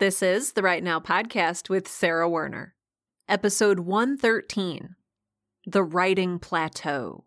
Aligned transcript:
This 0.00 0.22
is 0.22 0.54
the 0.54 0.62
Write 0.62 0.82
Now 0.82 0.98
podcast 0.98 1.68
with 1.68 1.86
Sarah 1.86 2.28
Werner, 2.28 2.74
episode 3.28 3.78
113 3.78 4.96
The 5.66 5.84
Writing 5.84 6.40
Plateau. 6.40 7.26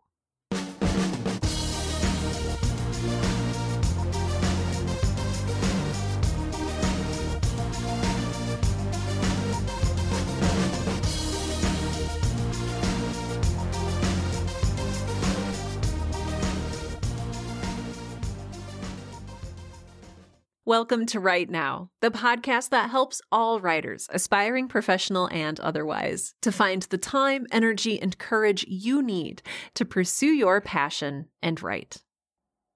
Welcome 20.67 21.05
to 21.05 21.21
Write 21.21 21.49
Now, 21.49 21.91
the 22.01 22.11
podcast 22.11 22.71
that 22.71 22.89
helps 22.89 23.21
all 23.31 23.61
writers, 23.61 24.05
aspiring 24.11 24.67
professional 24.67 25.27
and 25.27 25.57
otherwise, 25.61 26.33
to 26.41 26.51
find 26.51 26.81
the 26.81 26.97
time, 26.97 27.47
energy, 27.53 28.01
and 28.01 28.17
courage 28.17 28.65
you 28.67 29.01
need 29.01 29.41
to 29.75 29.85
pursue 29.85 30.33
your 30.33 30.59
passion 30.59 31.27
and 31.41 31.63
write. 31.63 32.03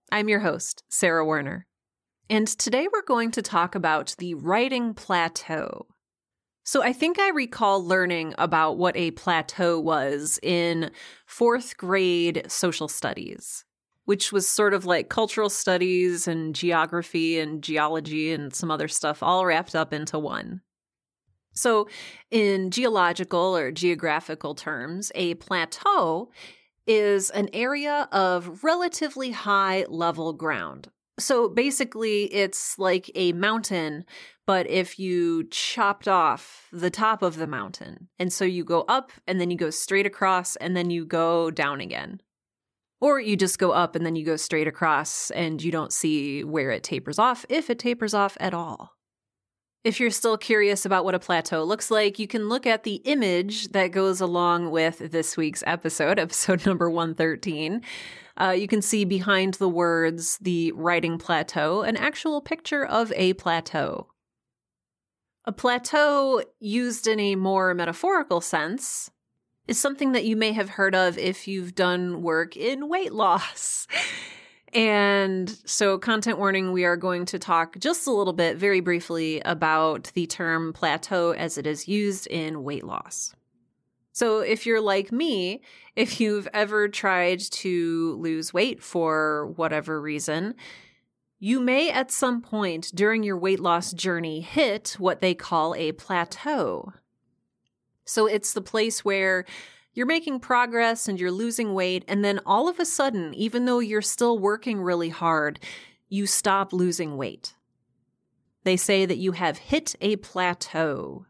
I'm 0.09 0.29
your 0.29 0.39
host, 0.39 0.85
Sarah 0.87 1.25
Werner, 1.25 1.67
and 2.29 2.47
today 2.47 2.87
we're 2.89 3.01
going 3.01 3.29
to 3.31 3.41
talk 3.41 3.75
about 3.75 4.15
the 4.19 4.35
writing 4.35 4.93
plateau. 4.93 5.87
So 6.63 6.81
I 6.81 6.93
think 6.93 7.19
I 7.19 7.31
recall 7.31 7.85
learning 7.85 8.35
about 8.37 8.77
what 8.77 8.95
a 8.95 9.11
plateau 9.11 9.77
was 9.77 10.39
in 10.41 10.91
fourth 11.25 11.75
grade 11.75 12.45
social 12.47 12.87
studies 12.87 13.65
which 14.11 14.33
was 14.33 14.45
sort 14.45 14.73
of 14.73 14.83
like 14.83 15.07
cultural 15.07 15.49
studies 15.49 16.27
and 16.27 16.53
geography 16.53 17.39
and 17.39 17.63
geology 17.63 18.33
and 18.33 18.53
some 18.53 18.69
other 18.69 18.89
stuff 18.89 19.23
all 19.23 19.45
wrapped 19.45 19.73
up 19.73 19.93
into 19.93 20.19
one. 20.19 20.59
So, 21.53 21.87
in 22.29 22.71
geological 22.71 23.55
or 23.55 23.71
geographical 23.71 24.53
terms, 24.53 25.13
a 25.15 25.35
plateau 25.35 26.29
is 26.85 27.29
an 27.29 27.47
area 27.53 28.09
of 28.11 28.65
relatively 28.65 29.31
high 29.31 29.85
level 29.87 30.33
ground. 30.33 30.89
So 31.17 31.47
basically, 31.47 32.23
it's 32.33 32.77
like 32.77 33.09
a 33.15 33.31
mountain, 33.31 34.03
but 34.45 34.69
if 34.69 34.99
you 34.99 35.47
chopped 35.51 36.09
off 36.09 36.67
the 36.73 36.89
top 36.89 37.21
of 37.21 37.37
the 37.37 37.47
mountain. 37.47 38.09
And 38.19 38.33
so 38.33 38.43
you 38.43 38.65
go 38.65 38.81
up 38.89 39.13
and 39.25 39.39
then 39.39 39.51
you 39.51 39.57
go 39.57 39.69
straight 39.69 40.05
across 40.05 40.57
and 40.57 40.75
then 40.75 40.89
you 40.89 41.05
go 41.05 41.49
down 41.49 41.79
again. 41.79 42.19
Or 43.01 43.19
you 43.19 43.35
just 43.35 43.59
go 43.59 43.71
up 43.71 43.95
and 43.95 44.05
then 44.05 44.15
you 44.15 44.23
go 44.23 44.35
straight 44.35 44.67
across 44.67 45.31
and 45.31 45.61
you 45.61 45.71
don't 45.71 45.91
see 45.91 46.43
where 46.43 46.71
it 46.71 46.83
tapers 46.83 47.19
off, 47.19 47.45
if 47.49 47.69
it 47.69 47.79
tapers 47.79 48.13
off 48.13 48.37
at 48.39 48.53
all. 48.53 48.93
If 49.83 49.99
you're 49.99 50.11
still 50.11 50.37
curious 50.37 50.85
about 50.85 51.05
what 51.05 51.15
a 51.15 51.19
plateau 51.19 51.63
looks 51.63 51.89
like, 51.89 52.19
you 52.19 52.27
can 52.27 52.47
look 52.47 52.67
at 52.67 52.83
the 52.83 53.01
image 53.03 53.69
that 53.69 53.87
goes 53.87 54.21
along 54.21 54.69
with 54.69 55.11
this 55.11 55.35
week's 55.35 55.63
episode, 55.65 56.19
episode 56.19 56.65
number 56.67 56.87
113. 56.87 57.81
Uh, 58.39 58.51
you 58.51 58.67
can 58.67 58.83
see 58.83 59.05
behind 59.05 59.55
the 59.55 59.67
words, 59.67 60.37
the 60.39 60.71
writing 60.73 61.17
plateau, 61.17 61.81
an 61.81 61.97
actual 61.97 62.41
picture 62.41 62.85
of 62.85 63.11
a 63.15 63.33
plateau. 63.33 64.07
A 65.45 65.51
plateau, 65.51 66.43
used 66.59 67.07
in 67.07 67.19
a 67.19 67.35
more 67.35 67.73
metaphorical 67.73 68.41
sense, 68.41 69.09
is 69.67 69.79
something 69.79 70.11
that 70.13 70.25
you 70.25 70.35
may 70.35 70.51
have 70.53 70.69
heard 70.69 70.95
of 70.95 71.17
if 71.17 71.47
you've 71.47 71.75
done 71.75 72.21
work 72.21 72.57
in 72.57 72.89
weight 72.89 73.13
loss. 73.13 73.87
And 74.73 75.49
so, 75.65 75.97
content 75.97 76.37
warning, 76.37 76.71
we 76.71 76.85
are 76.85 76.95
going 76.95 77.25
to 77.25 77.39
talk 77.39 77.77
just 77.77 78.07
a 78.07 78.11
little 78.11 78.33
bit, 78.33 78.55
very 78.55 78.79
briefly, 78.79 79.41
about 79.43 80.11
the 80.13 80.27
term 80.27 80.71
plateau 80.71 81.31
as 81.31 81.57
it 81.57 81.67
is 81.67 81.89
used 81.89 82.25
in 82.27 82.63
weight 82.63 82.85
loss. 82.85 83.35
So, 84.13 84.39
if 84.39 84.65
you're 84.65 84.81
like 84.81 85.11
me, 85.11 85.61
if 85.97 86.21
you've 86.21 86.47
ever 86.53 86.87
tried 86.87 87.39
to 87.39 88.15
lose 88.21 88.53
weight 88.53 88.81
for 88.81 89.47
whatever 89.57 89.99
reason, 89.99 90.55
you 91.37 91.59
may 91.59 91.91
at 91.91 92.11
some 92.11 92.41
point 92.41 92.91
during 92.93 93.23
your 93.23 93.37
weight 93.37 93.59
loss 93.59 93.91
journey 93.91 94.39
hit 94.39 94.95
what 94.99 95.19
they 95.19 95.33
call 95.33 95.75
a 95.75 95.91
plateau. 95.91 96.93
So 98.11 98.25
it's 98.25 98.51
the 98.51 98.61
place 98.61 99.05
where 99.05 99.45
you're 99.93 100.05
making 100.05 100.41
progress 100.41 101.07
and 101.07 101.17
you're 101.17 101.31
losing 101.31 101.73
weight. 101.73 102.03
And 102.09 102.25
then 102.25 102.41
all 102.45 102.67
of 102.67 102.77
a 102.77 102.85
sudden, 102.85 103.33
even 103.33 103.63
though 103.63 103.79
you're 103.79 104.01
still 104.01 104.37
working 104.37 104.81
really 104.81 105.09
hard, 105.09 105.59
you 106.09 106.25
stop 106.25 106.73
losing 106.73 107.15
weight. 107.15 107.55
They 108.65 108.75
say 108.75 109.05
that 109.05 109.17
you 109.17 109.31
have 109.31 109.57
hit 109.57 109.95
a 110.01 110.17
plateau. 110.17 111.25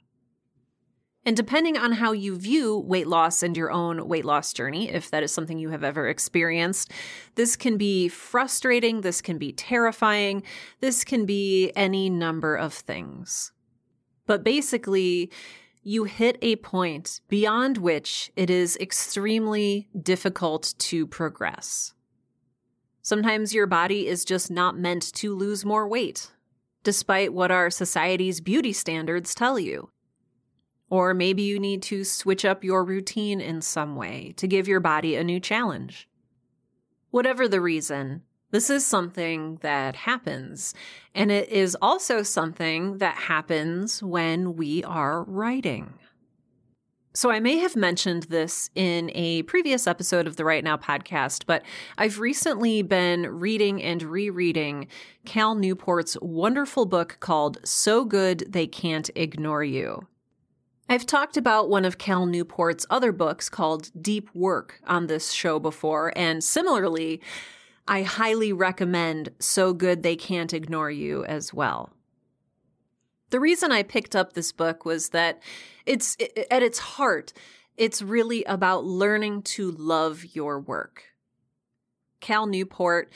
And 1.23 1.37
depending 1.37 1.77
on 1.77 1.91
how 1.91 2.13
you 2.13 2.35
view 2.35 2.79
weight 2.79 3.05
loss 3.05 3.43
and 3.43 3.55
your 3.55 3.71
own 3.71 4.07
weight 4.07 4.25
loss 4.25 4.51
journey, 4.51 4.89
if 4.89 5.11
that 5.11 5.21
is 5.21 5.31
something 5.31 5.59
you 5.59 5.69
have 5.69 5.83
ever 5.83 6.07
experienced, 6.07 6.91
this 7.35 7.55
can 7.55 7.77
be 7.77 8.07
frustrating. 8.07 9.01
This 9.01 9.21
can 9.21 9.37
be 9.37 9.53
terrifying. 9.53 10.41
This 10.79 11.03
can 11.03 11.27
be 11.27 11.71
any 11.75 12.09
number 12.09 12.55
of 12.55 12.73
things. 12.73 13.51
But 14.25 14.43
basically, 14.43 15.31
you 15.83 16.03
hit 16.03 16.37
a 16.41 16.55
point 16.57 17.21
beyond 17.27 17.77
which 17.77 18.31
it 18.35 18.49
is 18.49 18.77
extremely 18.77 19.89
difficult 19.99 20.75
to 20.77 21.07
progress. 21.07 21.93
Sometimes 23.01 23.53
your 23.53 23.65
body 23.65 24.07
is 24.07 24.23
just 24.23 24.51
not 24.51 24.77
meant 24.77 25.11
to 25.13 25.35
lose 25.35 25.65
more 25.65 25.87
weight, 25.87 26.29
despite 26.83 27.33
what 27.33 27.49
our 27.49 27.71
society's 27.71 28.41
beauty 28.41 28.73
standards 28.73 29.33
tell 29.33 29.57
you. 29.57 29.89
Or 30.87 31.13
maybe 31.13 31.41
you 31.41 31.59
need 31.59 31.81
to 31.83 32.03
switch 32.03 32.45
up 32.45 32.63
your 32.63 32.83
routine 32.83 33.41
in 33.41 33.61
some 33.61 33.95
way 33.95 34.33
to 34.37 34.47
give 34.47 34.67
your 34.67 34.81
body 34.81 35.15
a 35.15 35.23
new 35.23 35.39
challenge. 35.39 36.07
Whatever 37.09 37.47
the 37.47 37.61
reason, 37.61 38.21
this 38.51 38.69
is 38.69 38.85
something 38.85 39.57
that 39.61 39.95
happens. 39.95 40.73
And 41.15 41.31
it 41.31 41.49
is 41.49 41.75
also 41.81 42.21
something 42.21 42.99
that 42.99 43.15
happens 43.15 44.03
when 44.03 44.55
we 44.55 44.83
are 44.83 45.23
writing. 45.23 45.93
So 47.13 47.29
I 47.29 47.41
may 47.41 47.57
have 47.57 47.75
mentioned 47.75 48.23
this 48.23 48.69
in 48.73 49.11
a 49.13 49.43
previous 49.43 49.85
episode 49.85 50.27
of 50.27 50.37
the 50.37 50.45
Write 50.45 50.63
Now 50.63 50.77
podcast, 50.77 51.43
but 51.45 51.61
I've 51.97 52.19
recently 52.19 52.83
been 52.83 53.23
reading 53.27 53.83
and 53.83 54.01
rereading 54.01 54.87
Cal 55.25 55.53
Newport's 55.53 56.15
wonderful 56.21 56.85
book 56.85 57.17
called 57.19 57.57
So 57.65 58.05
Good 58.05 58.45
They 58.47 58.65
Can't 58.65 59.09
Ignore 59.13 59.65
You. 59.65 60.07
I've 60.87 61.05
talked 61.05 61.35
about 61.35 61.69
one 61.69 61.83
of 61.83 61.97
Cal 61.97 62.25
Newport's 62.25 62.85
other 62.89 63.11
books 63.11 63.49
called 63.49 63.91
Deep 64.01 64.29
Work 64.33 64.79
on 64.87 65.07
this 65.07 65.31
show 65.33 65.59
before, 65.59 66.13
and 66.15 66.41
similarly, 66.41 67.19
I 67.87 68.03
highly 68.03 68.53
recommend 68.53 69.29
So 69.39 69.73
Good 69.73 70.03
They 70.03 70.15
Can't 70.15 70.53
Ignore 70.53 70.91
You 70.91 71.25
as 71.25 71.53
well. 71.53 71.89
The 73.31 73.39
reason 73.39 73.71
I 73.71 73.83
picked 73.83 74.15
up 74.15 74.33
this 74.33 74.51
book 74.51 74.85
was 74.85 75.09
that 75.09 75.41
it's 75.85 76.17
at 76.49 76.63
its 76.63 76.79
heart, 76.79 77.33
it's 77.77 78.01
really 78.01 78.43
about 78.43 78.83
learning 78.85 79.43
to 79.43 79.71
love 79.71 80.23
your 80.35 80.59
work. 80.59 81.05
Cal 82.19 82.45
Newport 82.45 83.11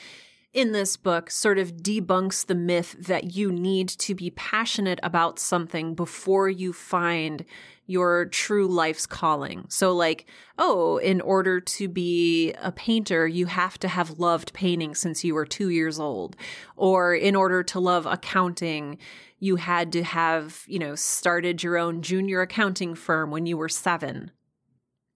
in 0.52 0.72
this 0.72 0.96
book 0.96 1.30
sort 1.30 1.58
of 1.58 1.76
debunks 1.76 2.46
the 2.46 2.54
myth 2.54 2.96
that 2.98 3.36
you 3.36 3.52
need 3.52 3.88
to 3.88 4.14
be 4.14 4.30
passionate 4.30 4.98
about 5.02 5.38
something 5.38 5.94
before 5.94 6.48
you 6.48 6.72
find 6.72 7.44
your 7.86 8.26
true 8.26 8.66
life's 8.66 9.06
calling. 9.06 9.64
So 9.68 9.94
like, 9.94 10.26
oh, 10.58 10.98
in 10.98 11.20
order 11.20 11.60
to 11.60 11.88
be 11.88 12.52
a 12.54 12.72
painter, 12.72 13.26
you 13.26 13.46
have 13.46 13.78
to 13.78 13.88
have 13.88 14.18
loved 14.18 14.52
painting 14.52 14.94
since 14.94 15.24
you 15.24 15.34
were 15.34 15.46
two 15.46 15.70
years 15.70 15.98
old. 15.98 16.36
Or 16.76 17.14
in 17.14 17.36
order 17.36 17.62
to 17.62 17.80
love 17.80 18.06
accounting, 18.06 18.98
you 19.38 19.56
had 19.56 19.92
to 19.92 20.02
have, 20.02 20.64
you 20.66 20.78
know, 20.78 20.94
started 20.94 21.62
your 21.62 21.76
own 21.76 22.02
junior 22.02 22.40
accounting 22.40 22.94
firm 22.94 23.30
when 23.30 23.46
you 23.46 23.56
were 23.56 23.68
seven. 23.68 24.32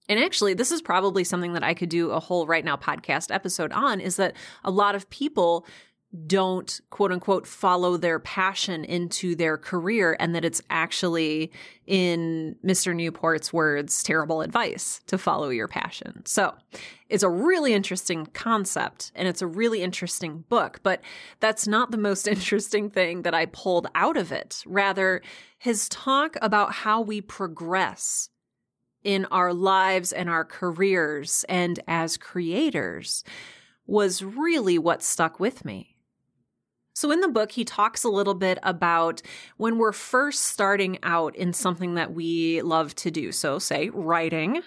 And 0.07 0.19
actually, 0.19 0.53
this 0.53 0.71
is 0.71 0.81
probably 0.81 1.23
something 1.23 1.53
that 1.53 1.63
I 1.63 1.73
could 1.73 1.89
do 1.89 2.11
a 2.11 2.19
whole 2.19 2.45
Write 2.45 2.65
Now 2.65 2.75
podcast 2.75 3.33
episode 3.33 3.71
on 3.71 3.99
is 3.99 4.17
that 4.17 4.35
a 4.63 4.71
lot 4.71 4.95
of 4.95 5.09
people 5.09 5.65
don't 6.27 6.81
quote 6.89 7.11
unquote 7.11 7.47
follow 7.47 7.95
their 7.95 8.19
passion 8.19 8.83
into 8.83 9.33
their 9.33 9.57
career 9.57 10.17
and 10.19 10.35
that 10.35 10.43
it's 10.43 10.61
actually 10.69 11.51
in 11.87 12.55
Mr. 12.65 12.93
Newport's 12.93 13.53
words, 13.53 14.03
terrible 14.03 14.41
advice 14.41 15.01
to 15.07 15.17
follow 15.17 15.49
your 15.49 15.69
passion. 15.69 16.21
So 16.25 16.53
it's 17.07 17.23
a 17.23 17.29
really 17.29 17.73
interesting 17.73 18.25
concept 18.33 19.11
and 19.15 19.27
it's 19.27 19.41
a 19.41 19.47
really 19.47 19.81
interesting 19.81 20.43
book, 20.49 20.81
but 20.83 21.01
that's 21.39 21.65
not 21.65 21.91
the 21.91 21.97
most 21.97 22.27
interesting 22.27 22.89
thing 22.89 23.21
that 23.21 23.33
I 23.33 23.45
pulled 23.45 23.87
out 23.95 24.17
of 24.17 24.31
it. 24.33 24.63
Rather, 24.65 25.21
his 25.57 25.87
talk 25.87 26.35
about 26.41 26.73
how 26.73 26.99
we 26.99 27.21
progress 27.21 28.29
in 29.03 29.25
our 29.25 29.53
lives 29.53 30.11
and 30.11 30.29
our 30.29 30.45
careers 30.45 31.45
and 31.47 31.79
as 31.87 32.17
creators 32.17 33.23
was 33.87 34.23
really 34.23 34.77
what 34.77 35.01
stuck 35.01 35.39
with 35.39 35.65
me. 35.65 35.90
So, 37.01 37.09
in 37.09 37.21
the 37.21 37.27
book, 37.27 37.53
he 37.53 37.65
talks 37.65 38.03
a 38.03 38.09
little 38.09 38.35
bit 38.35 38.59
about 38.61 39.23
when 39.57 39.79
we're 39.79 39.91
first 39.91 40.41
starting 40.41 40.99
out 41.01 41.35
in 41.35 41.51
something 41.51 41.95
that 41.95 42.13
we 42.13 42.61
love 42.61 42.93
to 42.97 43.09
do. 43.09 43.31
So, 43.31 43.57
say 43.57 43.89
writing, 43.89 44.61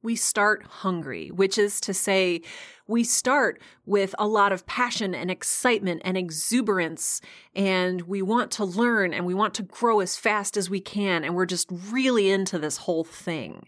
we 0.00 0.16
start 0.16 0.64
hungry, 0.66 1.28
which 1.28 1.58
is 1.58 1.78
to 1.82 1.92
say, 1.92 2.40
we 2.86 3.04
start 3.04 3.60
with 3.84 4.14
a 4.18 4.26
lot 4.26 4.50
of 4.50 4.64
passion 4.64 5.14
and 5.14 5.30
excitement 5.30 6.00
and 6.06 6.16
exuberance, 6.16 7.20
and 7.54 8.00
we 8.00 8.22
want 8.22 8.50
to 8.52 8.64
learn 8.64 9.12
and 9.12 9.26
we 9.26 9.34
want 9.34 9.52
to 9.52 9.62
grow 9.62 10.00
as 10.00 10.16
fast 10.16 10.56
as 10.56 10.70
we 10.70 10.80
can, 10.80 11.22
and 11.22 11.34
we're 11.34 11.44
just 11.44 11.68
really 11.70 12.30
into 12.30 12.58
this 12.58 12.78
whole 12.78 13.04
thing. 13.04 13.66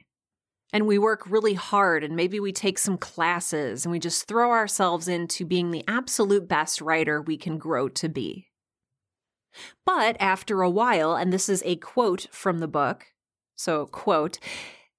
And 0.72 0.86
we 0.86 0.98
work 0.98 1.28
really 1.28 1.54
hard, 1.54 2.04
and 2.04 2.14
maybe 2.14 2.38
we 2.38 2.52
take 2.52 2.78
some 2.78 2.96
classes, 2.96 3.84
and 3.84 3.92
we 3.92 3.98
just 3.98 4.28
throw 4.28 4.50
ourselves 4.50 5.08
into 5.08 5.44
being 5.44 5.70
the 5.70 5.84
absolute 5.88 6.46
best 6.46 6.80
writer 6.80 7.20
we 7.20 7.36
can 7.36 7.58
grow 7.58 7.88
to 7.88 8.08
be. 8.08 8.48
But 9.84 10.16
after 10.20 10.62
a 10.62 10.70
while, 10.70 11.14
and 11.14 11.32
this 11.32 11.48
is 11.48 11.62
a 11.66 11.76
quote 11.76 12.28
from 12.30 12.58
the 12.58 12.68
book, 12.68 13.06
so, 13.56 13.86
quote, 13.86 14.38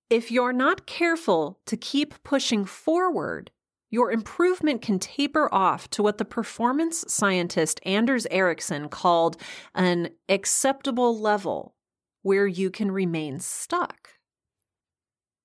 if 0.09 0.29
you're 0.29 0.53
not 0.53 0.85
careful 0.85 1.59
to 1.65 1.75
keep 1.75 2.21
pushing 2.21 2.65
forward, 2.65 3.49
your 3.89 4.11
improvement 4.11 4.81
can 4.81 4.99
taper 4.99 5.51
off 5.53 5.89
to 5.91 6.03
what 6.03 6.17
the 6.17 6.25
performance 6.25 7.03
scientist 7.07 7.79
Anders 7.85 8.27
Ericsson 8.29 8.87
called 8.87 9.35
an 9.73 10.09
acceptable 10.29 11.19
level, 11.19 11.75
where 12.21 12.45
you 12.45 12.69
can 12.69 12.91
remain 12.91 13.39
stuck. 13.39 14.10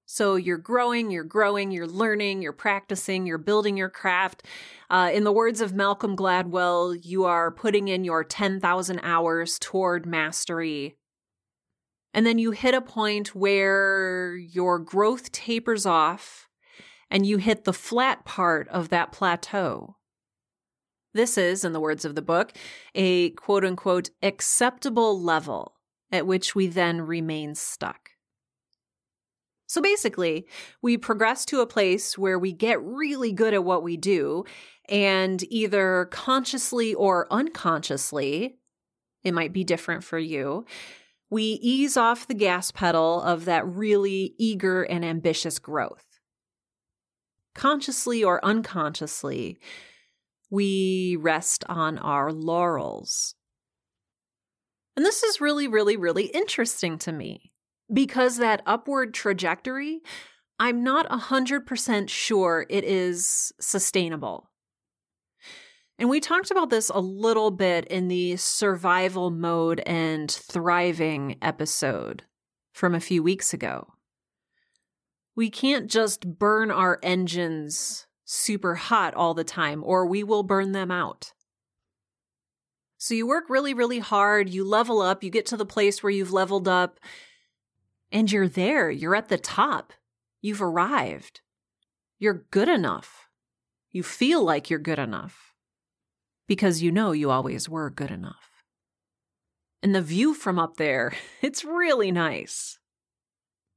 So 0.07 0.37
you're 0.37 0.57
growing, 0.57 1.11
you're 1.11 1.25
growing, 1.25 1.71
you're 1.71 1.87
learning, 1.87 2.41
you're 2.41 2.53
practicing, 2.53 3.27
you're 3.27 3.39
building 3.39 3.77
your 3.77 3.91
craft. 3.91 4.45
Uh, 4.89 5.11
in 5.13 5.25
the 5.25 5.33
words 5.33 5.61
of 5.61 5.75
Malcolm 5.75 6.17
Gladwell, 6.17 6.97
you 7.05 7.25
are 7.25 7.51
putting 7.51 7.89
in 7.89 8.05
your 8.05 8.25
10,000 8.25 9.01
hours 9.03 9.59
toward 9.59 10.07
mastery 10.07 10.97
and 12.17 12.25
then 12.25 12.39
you 12.39 12.53
hit 12.53 12.73
a 12.73 12.81
point 12.81 13.35
where 13.35 14.35
your 14.35 14.79
growth 14.79 15.31
tapers 15.33 15.85
off 15.85 16.49
and 17.11 17.27
you 17.27 17.37
hit 17.37 17.65
the 17.65 17.75
flat 17.75 18.25
part 18.25 18.67
of 18.69 18.89
that 18.89 19.13
plateau. 19.13 19.97
This 21.13 21.37
is, 21.37 21.63
in 21.63 21.75
the 21.75 21.81
words 21.81 22.07
of 22.07 22.15
the 22.15 22.23
book, 22.23 22.55
a 22.95 23.31
quote 23.33 23.67
unquote 23.67 24.09
acceptable 24.23 25.21
level 25.21 25.75
at 26.11 26.27
which 26.27 26.55
we 26.55 26.67
then 26.67 27.03
remain 27.03 27.55
stuck. 27.55 28.06
So 29.67 29.81
basically, 29.81 30.47
we 30.81 30.97
progress 30.97 31.45
to 31.47 31.61
a 31.61 31.67
place 31.67 32.17
where 32.17 32.39
we 32.39 32.53
get 32.53 32.81
really 32.83 33.33
good 33.33 33.53
at 33.53 33.65
what 33.65 33.83
we 33.83 33.97
do, 33.97 34.45
and 34.89 35.43
either 35.53 36.09
consciously 36.13 36.95
or 36.95 37.27
unconsciously, 37.33 38.59
it 39.25 39.35
might 39.35 39.53
be 39.53 39.65
different 39.65 40.05
for 40.05 40.19
you, 40.19 40.65
we 41.31 41.43
ease 41.43 41.97
off 41.97 42.29
the 42.29 42.35
gas 42.35 42.71
pedal 42.71 43.21
of 43.23 43.45
that 43.47 43.67
really 43.67 44.35
eager 44.39 44.85
and 44.85 45.05
ambitious 45.05 45.59
growth. 45.59 46.05
Consciously 47.55 48.23
or 48.23 48.45
unconsciously, 48.45 49.59
we 50.49 51.17
rest 51.19 51.65
on 51.69 51.99
our 51.99 52.33
laurels. 52.33 53.35
And 54.95 55.05
this 55.05 55.25
is 55.25 55.41
really, 55.41 55.67
really, 55.67 55.97
really 55.97 56.27
interesting 56.27 56.99
to 56.99 57.11
me 57.11 57.53
because 57.93 58.39
that 58.39 58.63
upward 58.67 59.15
trajectory, 59.15 60.01
I'm 60.59 60.83
not 60.83 61.09
100% 61.09 62.09
sure 62.09 62.67
it 62.69 62.85
is 62.85 63.53
sustainable. 63.61 64.51
And 65.99 66.11
we 66.11 66.21
talked 66.21 66.51
about 66.51 66.71
this 66.71 66.91
a 66.91 67.01
little 67.01 67.51
bit 67.51 67.87
in 67.87 68.09
the 68.09 68.37
survival 68.37 69.31
mode 69.31 69.81
and 69.87 70.31
thriving 70.31 71.37
episode 71.41 72.25
from 72.73 72.95
a 72.95 73.01
few 73.01 73.23
weeks 73.23 73.55
ago. 73.55 73.95
We 75.35 75.49
can't 75.49 75.91
just 75.91 76.39
burn 76.39 76.71
our 76.71 76.99
engines 77.03 78.07
super 78.25 78.75
hot 78.75 79.15
all 79.15 79.35
the 79.35 79.45
time, 79.45 79.83
or 79.85 80.07
we 80.07 80.23
will 80.23 80.43
burn 80.43 80.73
them 80.73 80.91
out. 80.91 81.33
So 82.99 83.15
you 83.15 83.27
work 83.27 83.45
really, 83.49 83.73
really 83.73 83.99
hard, 83.99 84.49
you 84.49 84.65
level 84.65 85.01
up, 85.01 85.23
you 85.23 85.31
get 85.31 85.47
to 85.47 85.57
the 85.57 85.67
place 85.67 86.03
where 86.03 86.11
you've 86.11 86.33
leveled 86.33 86.67
up, 86.67 86.99
and 88.11 88.31
you're 88.31 88.49
there. 88.49 88.91
You're 88.91 89.15
at 89.15 89.29
the 89.29 89.39
top. 89.39 89.93
You've 90.41 90.63
arrived. 90.63 91.41
You're 92.19 92.47
good 92.51 92.69
enough. 92.69 93.29
You 93.91 94.03
feel 94.03 94.43
like 94.43 94.71
you're 94.71 94.79
good 94.79 94.99
enough 94.99 95.55
because 96.47 96.83
you 96.83 96.93
know 96.93 97.13
you 97.13 97.31
always 97.31 97.69
were 97.69 97.91
good 97.91 98.11
enough. 98.11 98.51
And 99.83 99.95
the 99.95 100.03
view 100.03 100.35
from 100.35 100.59
up 100.59 100.77
there, 100.77 101.13
it's 101.43 101.65
really 101.65 102.13
nice. 102.13 102.79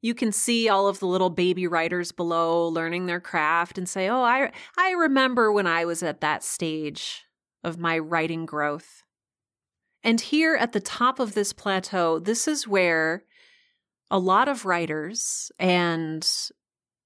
You 0.02 0.14
can 0.14 0.32
see 0.32 0.70
all 0.70 0.88
of 0.88 1.00
the 1.00 1.08
little 1.08 1.30
baby 1.30 1.68
writers 1.68 2.12
below 2.12 2.68
learning 2.68 3.06
their 3.06 3.20
craft 3.20 3.78
and 3.78 3.88
say, 3.88 4.08
"Oh, 4.08 4.22
I 4.22 4.52
I 4.78 4.92
remember 4.92 5.52
when 5.52 5.68
I 5.68 5.84
was 5.84 6.02
at 6.02 6.22
that 6.22 6.42
stage 6.42 7.26
of 7.66 7.78
my 7.78 8.00
writing 8.00 8.46
growth." 8.46 9.04
And 10.02 10.22
here 10.22 10.56
at 10.56 10.72
the 10.72 10.80
top 10.80 11.20
of 11.20 11.34
this 11.34 11.52
plateau, 11.52 12.18
this 12.18 12.48
is 12.48 12.66
where 12.66 13.24
a 14.12 14.20
lot 14.20 14.48
of 14.48 14.66
writers 14.66 15.52
and 15.60 16.28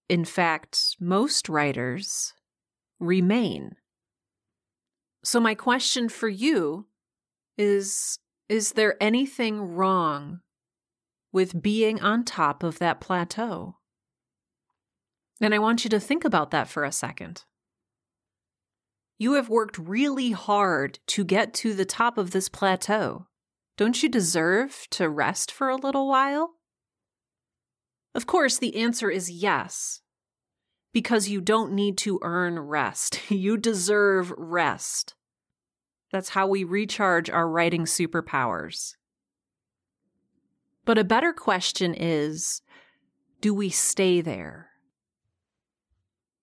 in 0.10 0.26
fact, 0.26 0.96
most 1.00 1.50
writers 1.50 2.34
remain. 3.00 3.76
So, 5.24 5.40
my 5.40 5.56
question 5.56 6.10
for 6.10 6.28
you 6.28 6.88
is 7.58 8.20
Is 8.50 8.74
there 8.74 8.96
anything 9.02 9.76
wrong 9.76 10.42
with 11.32 11.62
being 11.62 12.02
on 12.02 12.26
top 12.26 12.64
of 12.64 12.80
that 12.80 13.00
plateau? 13.00 13.78
And 15.42 15.54
I 15.54 15.60
want 15.60 15.84
you 15.84 15.90
to 15.90 16.00
think 16.00 16.26
about 16.26 16.52
that 16.52 16.68
for 16.68 16.84
a 16.84 16.92
second. 16.92 17.44
You 19.18 19.34
have 19.34 19.50
worked 19.50 19.78
really 19.78 20.32
hard 20.32 21.00
to 21.08 21.24
get 21.24 21.54
to 21.56 21.74
the 21.74 21.86
top 21.86 22.18
of 22.18 22.32
this 22.32 22.50
plateau. 22.50 23.28
Don't 23.78 24.04
you 24.04 24.10
deserve 24.10 24.86
to 24.92 25.10
rest 25.10 25.52
for 25.52 25.70
a 25.70 25.76
little 25.76 26.08
while? 26.08 26.52
Of 28.16 28.28
course, 28.28 28.58
the 28.58 28.76
answer 28.76 29.10
is 29.10 29.32
yes, 29.32 30.02
because 30.92 31.30
you 31.30 31.42
don't 31.42 31.74
need 31.74 31.98
to 32.00 32.20
earn 32.22 32.60
rest. 32.60 33.20
You 33.30 33.58
deserve 33.58 34.32
rest. 34.38 35.16
That's 36.12 36.30
how 36.30 36.46
we 36.48 36.64
recharge 36.64 37.30
our 37.30 37.50
writing 37.50 37.86
superpowers. 37.86 38.96
But 40.86 40.98
a 41.00 41.04
better 41.04 41.34
question 41.34 41.96
is 41.96 42.62
do 43.42 43.54
we 43.54 43.70
stay 43.70 44.22
there? 44.22 44.70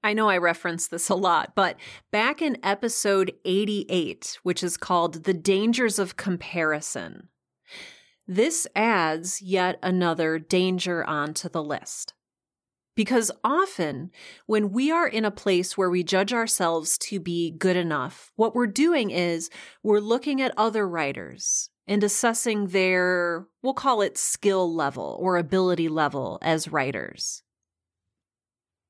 I 0.03 0.13
know 0.15 0.29
I 0.29 0.39
reference 0.39 0.89
this 0.89 1.09
a 1.09 1.15
lot, 1.15 1.53
but 1.55 1.77
back 2.11 2.41
in 2.41 2.57
episode 2.63 3.33
88, 3.45 4.39
which 4.43 4.63
is 4.63 4.77
called 4.77 5.25
The 5.25 5.35
Dangers 5.35 5.99
of 5.99 6.17
Comparison, 6.17 7.29
this 8.31 8.65
adds 8.77 9.43
yet 9.43 9.77
another 9.83 10.39
danger 10.39 11.03
onto 11.03 11.49
the 11.49 11.65
list. 11.65 12.15
Because 12.95 13.33
often, 13.43 14.13
when 14.47 14.71
we 14.71 14.93
are 14.93 15.09
in 15.09 15.25
a 15.25 15.33
place 15.33 15.77
where 15.77 15.91
we 15.91 16.05
judge 16.05 16.33
ourselves 16.33 16.97
to 16.99 17.19
be 17.19 17.51
good 17.51 17.77
enough, 17.77 18.31
what 18.37 18.55
we're 18.55 18.69
doing 18.69 19.11
is 19.11 19.51
we're 19.83 19.99
looking 19.99 20.41
at 20.41 20.55
other 20.57 20.87
writers 20.87 21.71
and 21.89 22.05
assessing 22.05 22.69
their, 22.69 23.49
we'll 23.65 23.75
call 23.75 24.01
it 24.01 24.17
skill 24.17 24.73
level 24.73 25.19
or 25.21 25.37
ability 25.37 25.89
level 25.89 26.39
as 26.41 26.71
writers. 26.71 27.43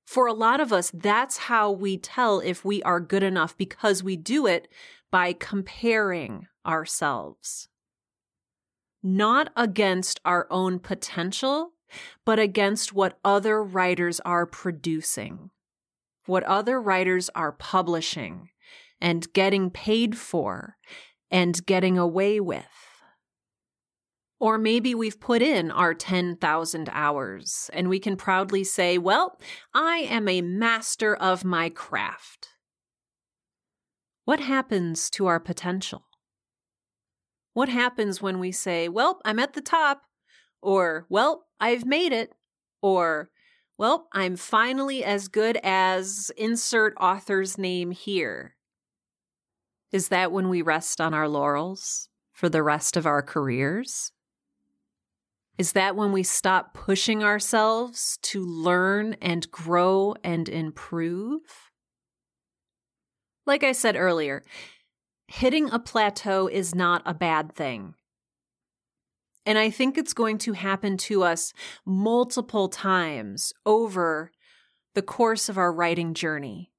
For 0.07 0.27
a 0.27 0.35
lot 0.35 0.61
of 0.61 0.71
us, 0.71 0.91
that's 0.93 1.39
how 1.39 1.71
we 1.71 1.97
tell 1.97 2.41
if 2.41 2.63
we 2.63 2.83
are 2.83 3.01
good 3.01 3.23
enough 3.23 3.57
because 3.57 4.03
we 4.03 4.19
do 4.19 4.47
it 4.47 4.69
by 5.11 5.33
comparing 5.33 6.47
ourselves. 6.67 7.70
Not 9.03 9.51
against 9.57 10.21
our 10.25 10.47
own 10.51 10.79
potential, 10.79 11.73
but 12.25 12.39
against 12.39 12.93
what 12.93 13.19
other 13.25 13.63
writers 13.63 14.21
are 14.21 14.47
producing, 14.47 15.51
what 16.27 16.45
other 16.45 16.81
writers 16.81 17.31
are 17.35 17.53
publishing 17.53 18.51
and 19.01 19.33
getting 19.33 19.71
paid 19.71 20.17
for 20.17 20.77
and 21.31 21.65
getting 21.67 21.97
away 21.97 22.41
with. 22.41 22.67
Or 24.39 24.57
maybe 24.57 24.95
we've 24.95 25.21
put 25.21 25.43
in 25.43 25.71
our 25.71 25.93
10,000 25.93 26.89
hours 26.93 27.71
and 27.75 27.89
we 27.89 27.99
can 27.99 28.17
proudly 28.17 28.65
say, 28.65 28.97
Well, 28.97 29.39
I 29.75 29.99
am 29.99 30.29
a 30.29 30.41
master 30.41 31.15
of 31.15 31.45
my 31.45 31.69
craft. 31.69 32.49
What 34.25 34.41
happens 34.41 35.11
to 35.11 35.27
our 35.27 35.41
potential? 35.41 36.05
What 37.53 37.69
happens 37.69 38.23
when 38.23 38.39
we 38.39 38.53
say, 38.53 38.89
Well, 38.89 39.21
I'm 39.25 39.39
at 39.39 39.55
the 39.55 39.61
top, 39.61 40.03
or, 40.63 41.07
Well, 41.09 41.47
I've 41.59 41.85
made 41.85 42.13
it, 42.13 42.33
or, 42.83 43.31
well, 43.79 44.09
I'm 44.13 44.37
finally 44.37 45.03
as 45.05 45.29
good 45.29 45.59
as 45.63 46.31
insert 46.37 46.95
author's 47.01 47.57
name 47.57 47.91
here. 47.93 48.57
Is 49.91 50.09
that 50.09 50.31
when 50.33 50.49
we 50.49 50.63
rest 50.63 51.01
on 51.01 51.15
our 51.15 51.29
laurels 51.29 52.09
for 52.33 52.49
the 52.49 52.63
rest 52.63 52.97
of 52.97 53.07
our 53.07 53.23
careers? 53.23 54.13
Is 55.59 55.73
that 55.73 55.97
when 55.97 56.13
we 56.13 56.23
stop 56.23 56.73
pushing 56.73 57.23
ourselves 57.25 58.19
to 58.23 58.43
learn 58.43 59.17
and 59.21 59.51
grow 59.51 60.15
and 60.23 60.49
improve? 60.49 61.41
Like 63.47 63.65
I 63.65 63.73
said 63.73 63.97
earlier, 63.97 64.43
hitting 65.31 65.71
a 65.71 65.79
plateau 65.79 66.49
is 66.49 66.75
not 66.75 67.03
a 67.07 67.15
bad 67.15 67.55
thing. 67.55 67.95
And 69.47 69.57
I 69.57 69.71
think 69.71 69.97
it's 69.97 70.13
going 70.13 70.39
to 70.39 70.53
happen 70.53 70.97
to 70.99 71.23
us 71.23 71.53
multiple 71.87 72.69
times 72.69 73.53
over 73.65 74.33
the 74.95 75.03
course 75.03 75.49
of 75.49 75.57
our 75.57 75.73
writing 75.73 76.15
journey. 76.15 76.73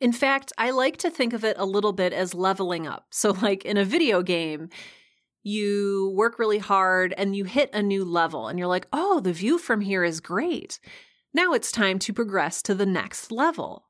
In 0.00 0.12
fact, 0.12 0.52
I 0.56 0.70
like 0.70 0.98
to 0.98 1.10
think 1.10 1.32
of 1.32 1.44
it 1.44 1.56
a 1.58 1.66
little 1.66 1.92
bit 1.92 2.12
as 2.12 2.32
leveling 2.32 2.86
up. 2.86 3.06
So, 3.10 3.32
like 3.32 3.64
in 3.64 3.76
a 3.76 3.84
video 3.84 4.22
game, 4.22 4.68
you 5.42 6.12
work 6.14 6.38
really 6.38 6.58
hard 6.58 7.12
and 7.16 7.34
you 7.34 7.44
hit 7.44 7.70
a 7.72 7.82
new 7.82 8.04
level, 8.04 8.48
and 8.48 8.58
you're 8.58 8.68
like, 8.68 8.86
oh, 8.92 9.20
the 9.20 9.32
view 9.32 9.58
from 9.58 9.80
here 9.80 10.04
is 10.04 10.20
great. 10.20 10.78
Now 11.34 11.52
it's 11.52 11.72
time 11.72 11.98
to 12.00 12.12
progress 12.12 12.62
to 12.62 12.74
the 12.74 12.86
next 12.86 13.32
level. 13.32 13.86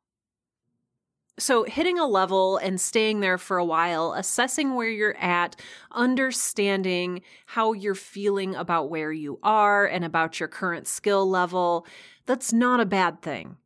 So, 1.38 1.64
hitting 1.64 1.98
a 1.98 2.06
level 2.06 2.56
and 2.56 2.80
staying 2.80 3.20
there 3.20 3.36
for 3.36 3.58
a 3.58 3.64
while, 3.64 4.14
assessing 4.14 4.74
where 4.74 4.88
you're 4.88 5.16
at, 5.18 5.54
understanding 5.92 7.20
how 7.44 7.74
you're 7.74 7.94
feeling 7.94 8.54
about 8.54 8.88
where 8.88 9.12
you 9.12 9.38
are 9.42 9.84
and 9.84 10.02
about 10.02 10.40
your 10.40 10.48
current 10.48 10.86
skill 10.86 11.28
level, 11.28 11.86
that's 12.24 12.54
not 12.54 12.80
a 12.80 12.86
bad 12.86 13.20
thing. 13.20 13.58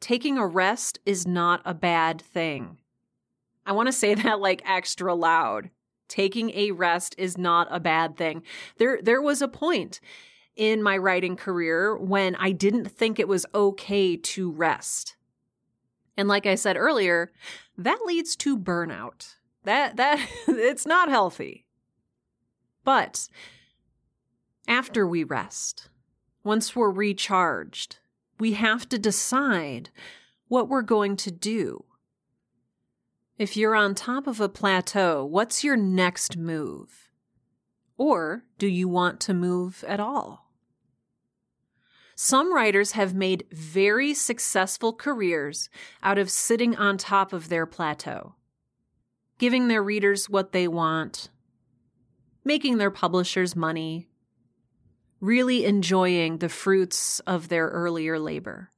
Taking 0.00 0.38
a 0.38 0.46
rest 0.46 0.98
is 1.06 1.24
not 1.24 1.60
a 1.64 1.72
bad 1.72 2.20
thing. 2.20 2.78
I 3.64 3.72
want 3.72 3.86
to 3.86 3.92
say 3.92 4.14
that 4.16 4.40
like 4.40 4.62
extra 4.68 5.14
loud. 5.14 5.70
Taking 6.08 6.50
a 6.50 6.72
rest 6.72 7.14
is 7.16 7.38
not 7.38 7.68
a 7.70 7.78
bad 7.78 8.16
thing. 8.16 8.42
There 8.78 8.98
there 9.02 9.22
was 9.22 9.40
a 9.40 9.46
point 9.46 10.00
in 10.56 10.82
my 10.82 10.96
writing 10.96 11.36
career 11.36 11.96
when 11.96 12.34
I 12.34 12.50
didn't 12.50 12.90
think 12.90 13.20
it 13.20 13.28
was 13.28 13.46
okay 13.54 14.16
to 14.16 14.50
rest. 14.50 15.14
And 16.18 16.28
like 16.28 16.46
I 16.46 16.56
said 16.56 16.76
earlier, 16.76 17.30
that 17.78 18.00
leads 18.04 18.34
to 18.36 18.58
burnout. 18.58 19.36
That 19.62 19.96
that 19.96 20.28
it's 20.48 20.84
not 20.84 21.08
healthy. 21.08 21.64
But 22.84 23.28
after 24.66 25.06
we 25.06 25.22
rest, 25.22 25.88
once 26.42 26.74
we're 26.74 26.90
recharged, 26.90 27.98
we 28.40 28.54
have 28.54 28.88
to 28.88 28.98
decide 28.98 29.90
what 30.48 30.68
we're 30.68 30.82
going 30.82 31.16
to 31.16 31.30
do. 31.30 31.84
If 33.38 33.56
you're 33.56 33.76
on 33.76 33.94
top 33.94 34.26
of 34.26 34.40
a 34.40 34.48
plateau, 34.48 35.24
what's 35.24 35.62
your 35.62 35.76
next 35.76 36.36
move? 36.36 37.10
Or 37.96 38.44
do 38.58 38.66
you 38.66 38.88
want 38.88 39.20
to 39.20 39.34
move 39.34 39.84
at 39.86 40.00
all? 40.00 40.47
Some 42.20 42.52
writers 42.52 42.92
have 42.92 43.14
made 43.14 43.46
very 43.52 44.12
successful 44.12 44.92
careers 44.92 45.70
out 46.02 46.18
of 46.18 46.32
sitting 46.32 46.74
on 46.74 46.98
top 46.98 47.32
of 47.32 47.48
their 47.48 47.64
plateau, 47.64 48.34
giving 49.38 49.68
their 49.68 49.84
readers 49.84 50.28
what 50.28 50.50
they 50.50 50.66
want, 50.66 51.28
making 52.44 52.78
their 52.78 52.90
publishers 52.90 53.54
money, 53.54 54.08
really 55.20 55.64
enjoying 55.64 56.38
the 56.38 56.48
fruits 56.48 57.20
of 57.20 57.48
their 57.50 57.68
earlier 57.68 58.18
labor. 58.18 58.70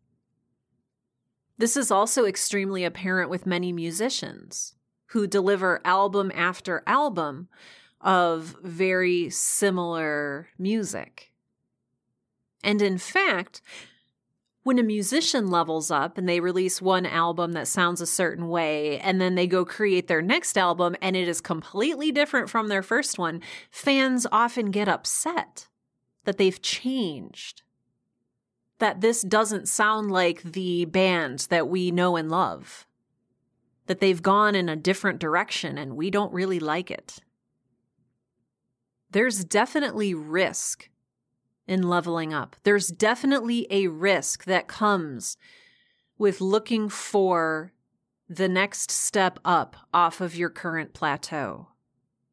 This 1.56 1.78
is 1.78 1.90
also 1.90 2.26
extremely 2.26 2.85
apparent 2.85 3.30
with 3.30 3.47
many 3.47 3.73
musicians 3.73 4.75
who 5.12 5.26
deliver 5.26 5.80
album 5.87 6.30
after 6.35 6.82
album 6.87 7.49
of 8.02 8.54
very 8.62 9.30
similar 9.30 10.49
music. 10.59 11.29
And 12.62 12.82
in 12.82 12.98
fact, 12.98 13.62
when 14.62 14.78
a 14.78 14.82
musician 14.82 15.48
levels 15.48 15.90
up 15.90 16.18
and 16.18 16.28
they 16.28 16.40
release 16.40 16.82
one 16.82 17.06
album 17.06 17.52
that 17.52 17.66
sounds 17.66 18.00
a 18.00 18.06
certain 18.06 18.48
way, 18.48 18.98
and 19.00 19.20
then 19.20 19.34
they 19.34 19.46
go 19.46 19.64
create 19.64 20.06
their 20.06 20.20
next 20.20 20.58
album 20.58 20.94
and 21.00 21.16
it 21.16 21.28
is 21.28 21.40
completely 21.40 22.12
different 22.12 22.50
from 22.50 22.68
their 22.68 22.82
first 22.82 23.18
one, 23.18 23.40
fans 23.70 24.26
often 24.30 24.70
get 24.70 24.88
upset 24.88 25.68
that 26.24 26.36
they've 26.36 26.60
changed. 26.60 27.62
That 28.78 29.00
this 29.00 29.22
doesn't 29.22 29.68
sound 29.68 30.10
like 30.10 30.42
the 30.42 30.84
band 30.84 31.46
that 31.50 31.68
we 31.68 31.90
know 31.90 32.16
and 32.16 32.30
love. 32.30 32.86
That 33.86 34.00
they've 34.00 34.22
gone 34.22 34.54
in 34.54 34.68
a 34.68 34.76
different 34.76 35.18
direction 35.18 35.78
and 35.78 35.96
we 35.96 36.10
don't 36.10 36.32
really 36.32 36.60
like 36.60 36.90
it. 36.90 37.18
There's 39.10 39.44
definitely 39.44 40.14
risk 40.14 40.88
in 41.66 41.82
leveling 41.82 42.32
up. 42.34 42.56
There's 42.62 42.88
definitely 42.88 43.66
a 43.70 43.88
risk 43.88 44.44
that 44.44 44.68
comes 44.68 45.36
with 46.18 46.40
looking 46.40 46.88
for 46.88 47.72
the 48.28 48.48
next 48.48 48.90
step 48.90 49.38
up 49.44 49.76
off 49.92 50.20
of 50.20 50.36
your 50.36 50.50
current 50.50 50.92
plateau. 50.92 51.68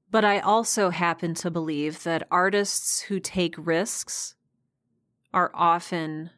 But 0.09 0.23
I 0.23 0.39
also 0.39 0.89
happen 0.89 1.33
to 1.35 1.51
believe 1.51 2.03
that 2.03 2.27
artists 2.31 3.01
who 3.01 3.19
take 3.19 3.55
risks 3.57 4.35
are 5.33 5.51
often 5.53 6.29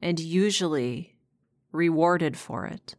and 0.00 0.20
usually 0.20 1.16
rewarded 1.72 2.36
for 2.36 2.66
it. 2.66 2.94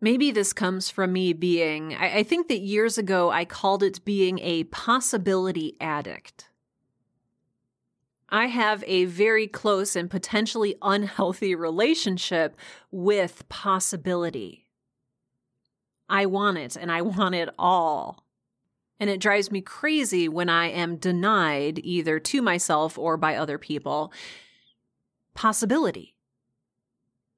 Maybe 0.00 0.30
this 0.30 0.52
comes 0.52 0.88
from 0.88 1.12
me 1.12 1.32
being, 1.32 1.94
I, 1.94 2.18
I, 2.18 2.22
think 2.22 2.48
that 2.48 2.60
years 2.60 2.96
ago 2.96 3.30
I 3.30 3.44
called 3.44 3.82
it 3.82 4.02
being 4.04 4.38
a 4.38 4.64
possibility 4.64 5.76
addict. 5.80 6.48
I 8.30 8.46
have 8.46 8.82
a 8.86 9.04
very 9.06 9.46
close 9.46 9.96
and 9.96 10.10
potentially 10.10 10.76
unhealthy 10.80 11.54
relationship 11.54 12.56
with 12.90 13.46
possibility. 13.48 14.68
I 16.08 16.26
want 16.26 16.58
it 16.58 16.76
and 16.76 16.90
I 16.90 17.02
want 17.02 17.34
it 17.34 17.50
all. 17.58 18.24
And 18.98 19.08
it 19.08 19.20
drives 19.20 19.50
me 19.50 19.62
crazy 19.62 20.28
when 20.28 20.50
I 20.50 20.66
am 20.66 20.96
denied, 20.96 21.80
either 21.82 22.18
to 22.20 22.42
myself 22.42 22.98
or 22.98 23.16
by 23.16 23.36
other 23.36 23.56
people, 23.56 24.12
possibility. 25.34 26.14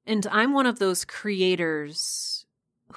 And 0.05 0.27
I'm 0.29 0.51
one 0.51 0.65
of 0.65 0.79
those 0.79 1.05
creators 1.05 2.42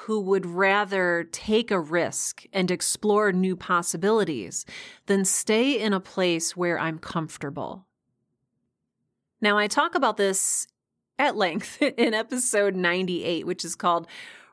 who 0.00 0.20
would 0.20 0.46
rather 0.46 1.26
take 1.32 1.70
a 1.70 1.80
risk 1.80 2.44
and 2.52 2.70
explore 2.70 3.32
new 3.32 3.56
possibilities 3.56 4.66
than 5.06 5.24
stay 5.24 5.78
in 5.78 5.92
a 5.92 6.00
place 6.00 6.56
where 6.56 6.78
I'm 6.78 6.98
comfortable. 6.98 7.86
Now, 9.40 9.58
I 9.58 9.68
talk 9.68 9.94
about 9.94 10.16
this 10.16 10.66
at 11.18 11.36
length 11.36 11.80
in 11.98 12.14
episode 12.14 12.74
98, 12.74 13.46
which 13.46 13.64
is 13.64 13.74
called 13.74 14.06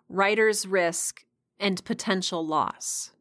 Writer's 0.08 0.66
Risk 0.66 1.26
and 1.60 1.84
Potential 1.84 2.46
Loss. 2.46 3.12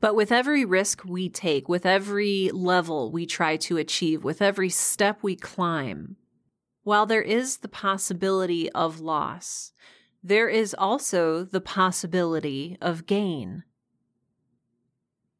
But 0.00 0.14
with 0.14 0.30
every 0.30 0.64
risk 0.64 1.04
we 1.04 1.28
take, 1.28 1.68
with 1.68 1.84
every 1.84 2.50
level 2.52 3.10
we 3.10 3.26
try 3.26 3.56
to 3.56 3.76
achieve, 3.76 4.22
with 4.22 4.40
every 4.40 4.68
step 4.68 5.18
we 5.22 5.34
climb, 5.34 6.16
while 6.84 7.04
there 7.04 7.22
is 7.22 7.58
the 7.58 7.68
possibility 7.68 8.70
of 8.70 9.00
loss, 9.00 9.72
there 10.22 10.48
is 10.48 10.74
also 10.76 11.44
the 11.44 11.60
possibility 11.60 12.76
of 12.80 13.06
gain. 13.06 13.64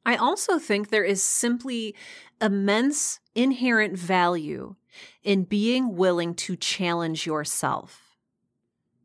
I 0.07 0.17
also 0.17 0.59
think 0.59 0.89
there 0.89 1.05
is 1.05 1.23
simply 1.23 1.95
immense 2.41 3.21
inherent 3.35 3.99
value 3.99 4.77
in 5.23 5.45
being 5.45 5.97
willing 5.97 6.35
to 6.35 6.57
challenge 6.57 7.27
yourself, 7.27 8.17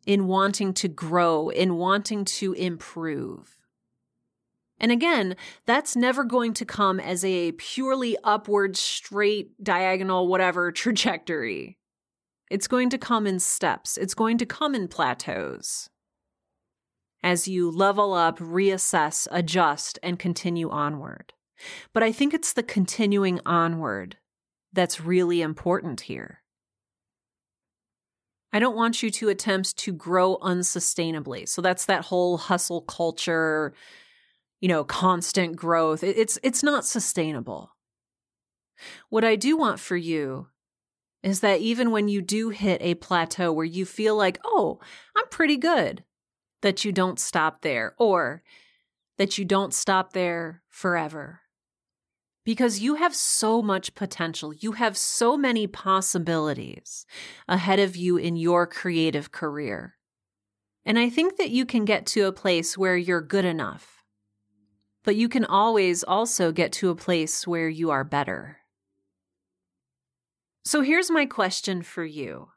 in 0.06 0.28
wanting 0.28 0.74
to 0.76 0.88
grow, 0.88 1.50
in 1.50 1.76
wanting 1.76 2.24
to 2.26 2.54
improve. 2.54 3.60
And 4.80 4.92
again, 4.92 5.36
that's 5.66 5.96
never 5.96 6.24
going 6.24 6.54
to 6.56 6.66
come 6.66 7.00
as 7.00 7.24
a 7.24 7.54
purely 7.54 8.18
upward, 8.24 8.76
straight, 8.76 9.64
diagonal, 9.64 10.28
whatever 10.28 10.72
trajectory. 10.74 11.78
It's 12.54 12.68
going 12.68 12.92
to 12.92 13.00
come 13.00 13.26
in 13.26 13.40
steps, 13.40 13.98
it's 13.98 14.14
going 14.14 14.38
to 14.38 14.46
come 14.46 14.76
in 14.76 14.88
plateaus. 14.88 15.90
As 17.24 17.48
you 17.48 17.72
level 17.72 18.14
up, 18.14 18.38
reassess, 18.38 19.28
adjust, 19.32 19.98
and 20.04 20.20
continue 20.20 20.70
onward. 20.70 21.34
But 21.94 22.04
I 22.04 22.12
think 22.12 22.32
it's 22.32 22.54
the 22.54 22.62
continuing 22.62 23.40
onward 23.44 24.18
that's 24.72 25.02
really 25.02 25.42
important 25.42 26.02
here. 26.02 26.44
I 28.52 28.60
don't 28.60 28.76
want 28.76 29.02
you 29.02 29.10
to 29.10 29.30
attempt 29.30 29.76
to 29.78 29.92
grow 29.92 30.38
unsustainably. 30.38 31.48
So 31.50 31.60
that's 31.60 31.86
that 31.88 32.06
whole 32.06 32.38
hustle 32.38 32.82
culture, 32.82 33.74
you 34.62 34.68
know, 34.68 34.84
constant 34.84 35.56
growth. 35.56 36.04
It's 36.04 36.38
it's 36.44 36.62
not 36.62 36.86
sustainable. 36.86 37.72
What 39.10 39.24
I 39.24 39.38
do 39.38 39.58
want 39.58 39.80
for 39.80 39.98
you 39.98 40.50
is 41.24 41.40
that 41.40 41.62
even 41.62 41.92
when 41.92 42.10
you 42.10 42.22
do 42.22 42.50
hit 42.50 42.82
a 42.82 42.96
plateau 42.96 43.52
where 43.52 43.66
you 43.66 43.86
feel 43.86 44.16
like, 44.16 44.40
oh, 44.44 44.80
I'm 45.16 45.28
pretty 45.30 45.58
good, 45.58 46.04
that 46.62 46.84
you 46.84 46.92
don't 46.92 47.20
stop 47.20 47.62
there 47.62 47.96
or 47.98 48.44
that 49.18 49.38
you 49.38 49.46
don't 49.46 49.74
stop 49.74 50.14
there 50.14 50.62
forever. 50.70 51.40
Because 52.46 52.82
you 52.82 52.96
have 52.96 53.16
so 53.16 53.62
much 53.62 53.96
potential. 53.96 54.54
You 54.54 54.74
have 54.74 54.98
so 54.98 55.38
many 55.38 55.66
possibilities 55.66 57.06
ahead 57.48 57.80
of 57.80 57.96
you 57.96 58.18
in 58.18 58.36
your 58.36 58.68
creative 58.68 59.32
career. 59.32 59.96
And 60.86 61.00
I 61.00 61.10
think 61.10 61.38
that 61.38 61.52
you 61.52 61.66
can 61.66 61.86
get 61.86 62.06
to 62.08 62.28
a 62.28 62.34
place 62.34 62.78
where 62.78 62.98
you're 62.98 63.22
good 63.22 63.46
enough. 63.46 64.04
But 65.06 65.16
you 65.16 65.30
can 65.30 65.46
always 65.46 66.04
also 66.04 66.52
get 66.52 66.74
to 66.74 66.90
a 66.90 66.96
place 66.96 67.48
where 67.48 67.70
you 67.70 67.92
are 67.92 68.04
better. 68.04 68.58
So 70.66 70.82
here's 70.82 71.12
my 71.12 71.26
question 71.26 71.82
for 71.84 72.06
you 72.06 72.50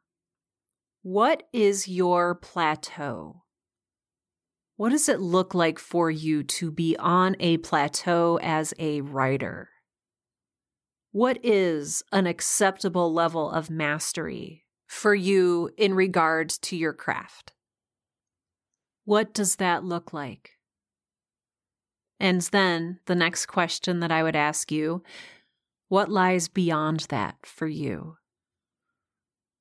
What 1.03 1.43
is 1.53 1.89
your 1.89 2.35
plateau? 2.37 3.43
What 4.77 4.91
does 4.91 5.09
it 5.09 5.21
look 5.21 5.55
like 5.55 5.79
for 5.79 6.11
you 6.11 6.43
to 6.45 6.71
be 6.71 6.97
on 6.99 7.35
a 7.41 7.57
plateau 7.59 8.39
as 8.43 8.75
a 8.79 9.01
writer? 9.01 9.71
What 11.13 11.39
is 11.43 12.03
an 12.13 12.27
acceptable 12.27 13.13
level 13.13 13.51
of 13.51 13.71
mastery 13.71 14.67
for 14.87 15.15
you 15.15 15.71
in 15.79 15.95
regards 15.95 16.59
to 16.59 16.77
your 16.77 16.93
craft? 16.93 17.55
What 19.05 19.33
does 19.33 19.57
that 19.57 19.83
look 19.83 20.13
like? 20.13 20.53
And 22.21 22.43
then 22.43 23.01
the 23.07 23.15
next 23.15 23.47
question 23.47 24.01
that 24.01 24.13
I 24.13 24.23
would 24.23 24.37
ask 24.37 24.71
you 24.71 25.03
what 25.89 26.11
lies 26.11 26.49
beyond 26.49 27.01
that 27.11 27.37
for 27.45 27.67
you? 27.67 28.17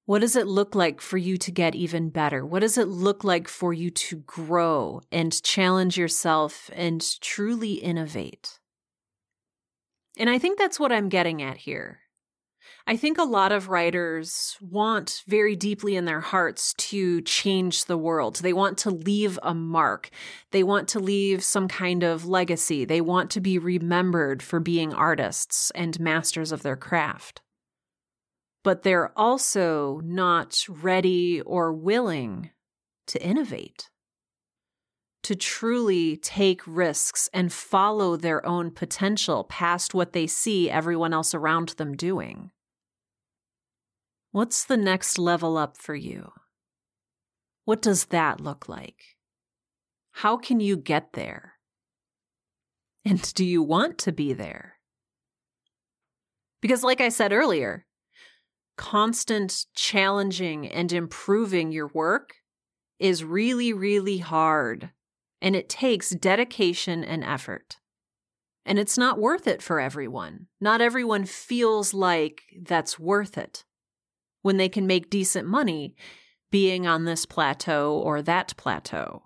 What 0.05 0.19
does 0.19 0.35
it 0.35 0.45
look 0.45 0.75
like 0.75 1.01
for 1.01 1.17
you 1.17 1.37
to 1.37 1.51
get 1.51 1.73
even 1.73 2.09
better? 2.09 2.45
What 2.45 2.59
does 2.59 2.77
it 2.77 2.87
look 2.87 3.23
like 3.23 3.47
for 3.47 3.73
you 3.73 3.89
to 3.89 4.17
grow 4.17 5.01
and 5.11 5.41
challenge 5.41 5.97
yourself 5.97 6.69
and 6.73 7.03
truly 7.21 7.73
innovate? 7.73 8.59
And 10.17 10.29
I 10.29 10.37
think 10.37 10.59
that's 10.59 10.79
what 10.79 10.91
I'm 10.91 11.09
getting 11.09 11.41
at 11.41 11.57
here. 11.57 12.01
I 12.87 12.97
think 12.97 13.17
a 13.17 13.23
lot 13.23 13.51
of 13.51 13.69
writers 13.69 14.57
want 14.61 15.23
very 15.25 15.55
deeply 15.55 15.95
in 15.95 16.05
their 16.05 16.21
hearts 16.21 16.75
to 16.75 17.19
change 17.21 17.85
the 17.85 17.97
world. 17.97 18.35
They 18.35 18.53
want 18.53 18.77
to 18.79 18.91
leave 18.91 19.39
a 19.41 19.55
mark. 19.55 20.11
They 20.51 20.61
want 20.61 20.87
to 20.89 20.99
leave 20.99 21.43
some 21.43 21.67
kind 21.67 22.03
of 22.03 22.27
legacy. 22.27 22.85
They 22.85 23.01
want 23.01 23.31
to 23.31 23.41
be 23.41 23.57
remembered 23.57 24.43
for 24.43 24.59
being 24.59 24.93
artists 24.93 25.71
and 25.71 25.99
masters 25.99 26.51
of 26.51 26.61
their 26.61 26.75
craft. 26.75 27.41
But 28.63 28.83
they're 28.83 29.11
also 29.17 29.99
not 30.03 30.63
ready 30.69 31.41
or 31.41 31.73
willing 31.73 32.51
to 33.07 33.19
innovate, 33.23 33.89
to 35.23 35.35
truly 35.35 36.17
take 36.17 36.61
risks 36.67 37.31
and 37.33 37.51
follow 37.51 38.15
their 38.15 38.45
own 38.45 38.69
potential 38.69 39.43
past 39.43 39.95
what 39.95 40.13
they 40.13 40.27
see 40.27 40.69
everyone 40.69 41.13
else 41.13 41.33
around 41.33 41.69
them 41.69 41.95
doing. 41.95 42.51
What's 44.35 44.65
the 44.65 44.75
next 44.75 45.17
level 45.17 45.57
up 45.57 45.77
for 45.77 45.95
you? 45.95 46.33
What 47.63 47.81
does 47.81 48.07
that 48.07 48.41
look 48.41 48.67
like? 48.67 49.15
How 50.11 50.35
can 50.35 50.59
you 50.59 50.75
get 50.75 51.13
there? 51.13 51.53
And 53.05 53.33
do 53.33 53.45
you 53.45 53.63
want 53.63 53.97
to 53.99 54.11
be 54.11 54.33
there? 54.33 54.73
Because, 56.61 56.83
like 56.83 56.99
I 56.99 57.07
said 57.07 57.31
earlier, 57.31 57.85
constant 58.75 59.67
challenging 59.73 60.67
and 60.67 60.91
improving 60.91 61.71
your 61.71 61.87
work 61.93 62.33
is 62.99 63.23
really, 63.23 63.71
really 63.71 64.17
hard, 64.17 64.89
and 65.41 65.55
it 65.55 65.69
takes 65.69 66.09
dedication 66.09 67.05
and 67.05 67.23
effort. 67.23 67.77
And 68.65 68.79
it's 68.79 68.97
not 68.97 69.17
worth 69.17 69.47
it 69.47 69.61
for 69.61 69.79
everyone. 69.79 70.47
Not 70.59 70.81
everyone 70.81 71.23
feels 71.23 71.93
like 71.93 72.41
that's 72.61 72.99
worth 72.99 73.37
it 73.37 73.63
when 74.45 74.57
they 74.57 74.69
can 74.69 74.85
make 74.85 75.09
decent 75.09 75.47
money 75.47 75.95
being 76.51 76.85
on 76.85 77.05
this 77.05 77.25
plateau 77.25 77.97
or 77.97 78.21
that 78.21 78.53
plateau. 78.57 79.23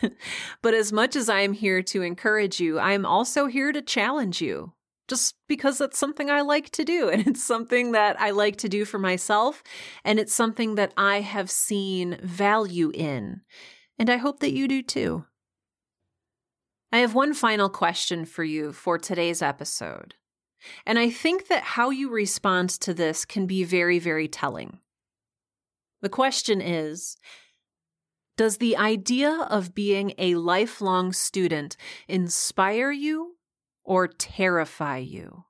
but 0.62 0.72
as 0.72 0.94
much 0.94 1.14
as 1.14 1.28
I 1.28 1.40
am 1.40 1.52
here 1.52 1.82
to 1.82 2.00
encourage 2.00 2.58
you, 2.58 2.78
I 2.78 2.92
am 2.92 3.04
also 3.04 3.48
here 3.48 3.70
to 3.70 3.82
challenge 3.82 4.40
you. 4.40 4.72
Just 5.08 5.34
because 5.46 5.76
that's 5.76 5.98
something 5.98 6.30
I 6.30 6.40
like 6.40 6.70
to 6.70 6.84
do. 6.84 7.08
And 7.12 7.26
it's 7.26 7.44
something 7.44 7.92
that 7.92 8.18
I 8.18 8.30
like 8.30 8.56
to 8.56 8.68
do 8.70 8.86
for 8.86 8.98
myself. 8.98 9.62
And 10.06 10.18
it's 10.18 10.32
something 10.32 10.76
that 10.76 10.94
I 10.96 11.20
have 11.20 11.50
seen 11.50 12.18
value 12.22 12.90
in. 12.94 13.42
And 13.98 14.08
I 14.08 14.16
hope 14.16 14.40
that 14.40 14.54
you 14.54 14.68
do 14.68 14.82
too. 14.82 15.26
I 16.90 17.00
have 17.00 17.14
one 17.14 17.34
final 17.34 17.68
question 17.68 18.24
for 18.24 18.42
you 18.42 18.72
for 18.72 18.96
today's 18.96 19.42
episode. 19.42 20.14
And 20.86 20.98
I 20.98 21.10
think 21.10 21.48
that 21.48 21.62
how 21.62 21.90
you 21.90 22.10
respond 22.10 22.70
to 22.70 22.94
this 22.94 23.24
can 23.24 23.46
be 23.46 23.64
very, 23.64 23.98
very 23.98 24.28
telling. 24.28 24.78
The 26.02 26.08
question 26.08 26.60
is 26.60 27.16
Does 28.36 28.58
the 28.58 28.76
idea 28.76 29.46
of 29.50 29.74
being 29.74 30.14
a 30.18 30.34
lifelong 30.34 31.12
student 31.12 31.76
inspire 32.08 32.90
you 32.90 33.36
or 33.84 34.08
terrify 34.08 34.98
you? 34.98 35.44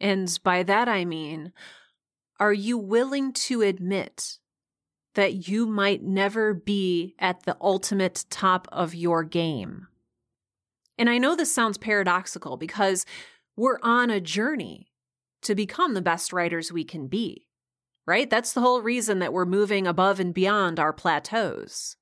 And 0.00 0.38
by 0.42 0.62
that 0.62 0.88
I 0.88 1.04
mean, 1.04 1.52
are 2.40 2.52
you 2.52 2.78
willing 2.78 3.32
to 3.32 3.62
admit 3.62 4.38
that 5.14 5.48
you 5.48 5.66
might 5.66 6.02
never 6.02 6.54
be 6.54 7.16
at 7.18 7.42
the 7.42 7.56
ultimate 7.60 8.24
top 8.30 8.68
of 8.70 8.94
your 8.94 9.24
game? 9.24 9.88
And 10.98 11.08
I 11.08 11.18
know 11.18 11.36
this 11.36 11.54
sounds 11.54 11.78
paradoxical 11.78 12.56
because 12.56 13.06
we're 13.56 13.78
on 13.82 14.10
a 14.10 14.20
journey 14.20 14.92
to 15.42 15.54
become 15.54 15.94
the 15.94 16.02
best 16.02 16.32
writers 16.32 16.72
we 16.72 16.84
can 16.84 17.06
be, 17.06 17.48
right? 18.06 18.28
That's 18.28 18.52
the 18.52 18.60
whole 18.60 18.82
reason 18.82 19.20
that 19.20 19.32
we're 19.32 19.44
moving 19.44 19.86
above 19.86 20.18
and 20.18 20.34
beyond 20.34 20.80
our 20.80 20.92
plateaus. 20.92 21.96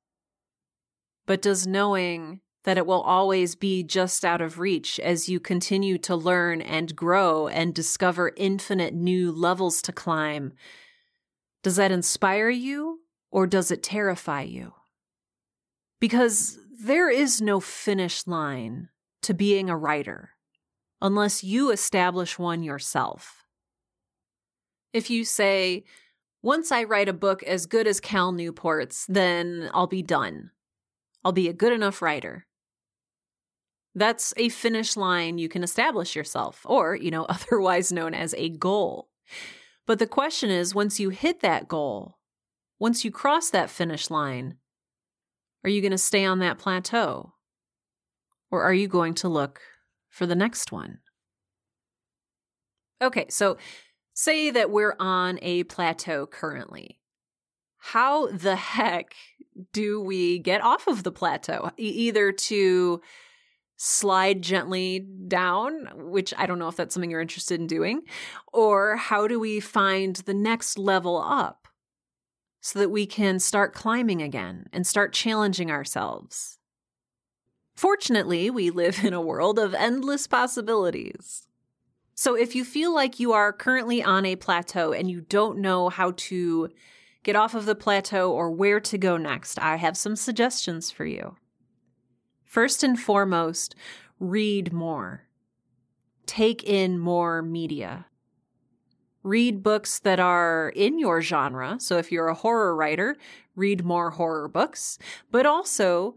But 1.27 1.43
does 1.43 1.67
knowing 1.67 2.41
that 2.65 2.79
it 2.79 2.87
will 2.87 3.03
always 3.03 3.55
be 3.55 3.83
just 3.83 4.25
out 4.25 4.41
of 4.41 4.59
reach 4.59 4.99
as 5.01 5.29
you 5.29 5.39
continue 5.39 5.99
to 5.99 6.17
learn 6.17 6.61
and 6.61 6.97
grow 6.97 7.47
and 7.47 7.75
discover 7.75 8.33
infinite 8.37 8.93
new 8.93 9.31
levels 9.31 9.81
to 9.83 9.93
climb, 9.93 10.53
does 11.63 11.77
that 11.77 11.93
inspire 11.93 12.49
you 12.49 13.01
or 13.31 13.47
does 13.47 13.71
it 13.71 13.83
terrify 13.83 14.43
you? 14.43 14.73
Because 16.01 16.59
there 16.79 17.11
is 17.11 17.41
no 17.41 17.61
finish 17.61 18.27
line 18.27 18.89
to 19.23 19.35
being 19.35 19.71
a 19.71 19.77
writer 19.77 20.31
unless 21.01 21.45
you 21.45 21.71
establish 21.71 22.39
one 22.39 22.63
yourself. 22.63 23.45
If 24.93 25.11
you 25.11 25.25
say, 25.25 25.85
once 26.43 26.73
I 26.73 26.85
write 26.85 27.09
a 27.09 27.15
book 27.15 27.43
as 27.43 27.67
good 27.67 27.87
as 27.87 28.01
Cal 28.01 28.33
Newport's, 28.33 29.07
then 29.09 29.71
I'll 29.75 29.87
be 29.87 30.03
done. 30.03 30.51
I'll 31.25 31.33
be 31.33 31.49
a 31.49 31.55
good 31.55 31.73
enough 31.73 32.03
writer. 32.03 32.47
That's 33.95 34.33
a 34.37 34.49
finish 34.49 34.97
line 34.97 35.39
you 35.39 35.49
can 35.49 35.63
establish 35.63 36.15
yourself, 36.15 36.61
or, 36.65 36.95
you 36.95 37.11
know, 37.11 37.25
otherwise 37.29 37.93
known 37.93 38.15
as 38.15 38.35
a 38.35 38.51
goal. 38.51 39.09
But 39.87 39.99
the 39.99 40.07
question 40.07 40.51
is 40.51 40.75
once 40.75 41.01
you 41.01 41.11
hit 41.11 41.41
that 41.41 41.69
goal, 41.69 42.19
once 42.79 43.05
you 43.05 43.11
cross 43.11 43.51
that 43.51 43.71
finish 43.71 44.11
line, 44.11 44.57
are 45.65 45.71
you 45.71 45.81
going 45.81 45.93
to 45.93 45.99
stay 45.99 46.25
on 46.25 46.39
that 46.41 46.59
plateau? 46.59 47.33
Or 48.51 48.63
are 48.63 48.75
you 48.75 48.89
going 48.89 49.15
to 49.15 49.29
look 49.29 49.61
for 50.09 50.27
the 50.27 50.35
next 50.35 50.73
one? 50.73 50.99
Okay, 53.03 53.27
so 53.29 53.59
say 54.15 54.51
that 54.51 54.71
we're 54.71 54.97
on 54.99 55.39
a 55.43 55.65
plateau 55.65 56.27
currently. 56.27 56.99
How 57.79 58.29
the 58.29 58.57
heck 58.57 59.15
do 59.73 60.01
we 60.01 60.39
get 60.39 60.63
off 60.63 60.87
of 60.87 61.03
the 61.03 61.13
plateau? 61.13 61.71
E- 61.79 61.83
either 61.83 62.33
to 62.33 63.01
slide 63.77 64.43
gently 64.43 65.07
down, 65.29 65.89
which 65.95 66.33
I 66.37 66.47
don't 66.47 66.59
know 66.59 66.69
if 66.69 66.77
that's 66.77 66.95
something 66.95 67.11
you're 67.11 67.21
interested 67.21 67.61
in 67.61 67.67
doing, 67.67 68.03
or 68.53 68.97
how 68.97 69.29
do 69.29 69.39
we 69.39 69.61
find 69.61 70.17
the 70.17 70.35
next 70.35 70.79
level 70.79 71.19
up 71.19 71.69
so 72.67 72.81
that 72.81 72.91
we 72.91 73.07
can 73.07 73.39
start 73.39 73.73
climbing 73.73 74.21
again 74.21 74.67
and 74.73 74.85
start 74.85 75.13
challenging 75.13 75.71
ourselves? 75.71 76.59
Fortunately, 77.77 78.51
we 78.51 78.71
live 78.71 79.05
in 79.05 79.13
a 79.13 79.21
world 79.21 79.57
of 79.61 79.73
endless 79.73 80.27
possibilities. 80.27 81.47
So 82.17 82.35
if 82.35 82.57
you 82.57 82.65
feel 82.65 82.93
like 82.93 83.21
you 83.21 83.33
are 83.33 83.53
currently 83.53 84.03
on 84.03 84.27
a 84.27 84.35
plateau 84.35 84.93
and 84.93 85.09
you 85.09 85.21
don't 85.21 85.61
know 85.61 85.91
how 85.91 86.15
to 86.17 86.69
get 87.23 87.37
off 87.37 87.55
of 87.55 87.67
the 87.67 87.77
plateau 87.77 88.33
or 88.33 88.51
where 88.51 88.81
to 88.81 88.99
go 88.99 89.17
next, 89.17 89.61
I 89.61 89.77
have 89.77 89.97
some 89.97 90.17
suggestions 90.17 90.91
for 90.91 91.05
you. 91.05 91.37
First 92.43 92.83
and 92.83 92.99
foremost, 92.99 93.77
read 94.19 94.73
more. 94.73 95.29
Take 96.27 96.65
in 96.65 96.99
more 96.99 97.43
media. 97.43 98.07
Read 99.27 99.65
books 99.65 99.99
that 99.99 100.21
are 100.21 100.73
in 100.77 101.01
your 101.01 101.21
genre. 101.21 101.79
So 101.81 101.99
if 101.99 102.13
you're 102.13 102.29
a 102.29 102.35
horror 102.35 102.77
writer, 102.77 103.17
read 103.57 103.85
more 103.85 104.11
horror 104.11 104.47
books, 104.47 105.01
but 105.33 105.45
also 105.45 106.15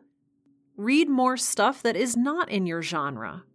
read 0.77 1.09
more 1.09 1.35
stuff 1.35 1.81
that 1.81 1.95
is 1.95 2.15
not 2.15 2.51
in 2.51 2.67
your 2.67 2.83
genre. 2.83 3.45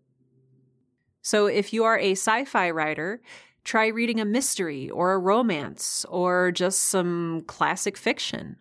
So 1.23 1.47
if 1.47 1.73
you 1.73 1.85
are 1.85 1.97
a 1.97 2.17
sci 2.17 2.45
fi 2.47 2.69
writer, 2.69 3.23
try 3.63 3.87
reading 3.87 4.19
a 4.19 4.25
mystery 4.25 4.91
or 4.91 5.13
a 5.13 5.21
romance 5.21 6.05
or 6.09 6.51
just 6.51 6.81
some 6.81 7.45
classic 7.47 7.97
fiction. 7.97 8.57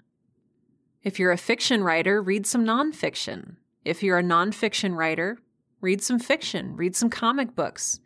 If 1.01 1.17
you're 1.17 1.31
a 1.31 1.37
fiction 1.37 1.83
writer, 1.83 2.21
read 2.21 2.45
some 2.45 2.63
nonfiction. 2.63 3.55
If 3.83 4.03
you're 4.03 4.19
a 4.19 4.23
nonfiction 4.23 4.95
writer, 4.95 5.39
read 5.81 6.03
some 6.03 6.19
fiction, 6.19 6.75
read 6.75 6.95
some 6.95 7.09
comic 7.09 7.55
books. 7.55 7.99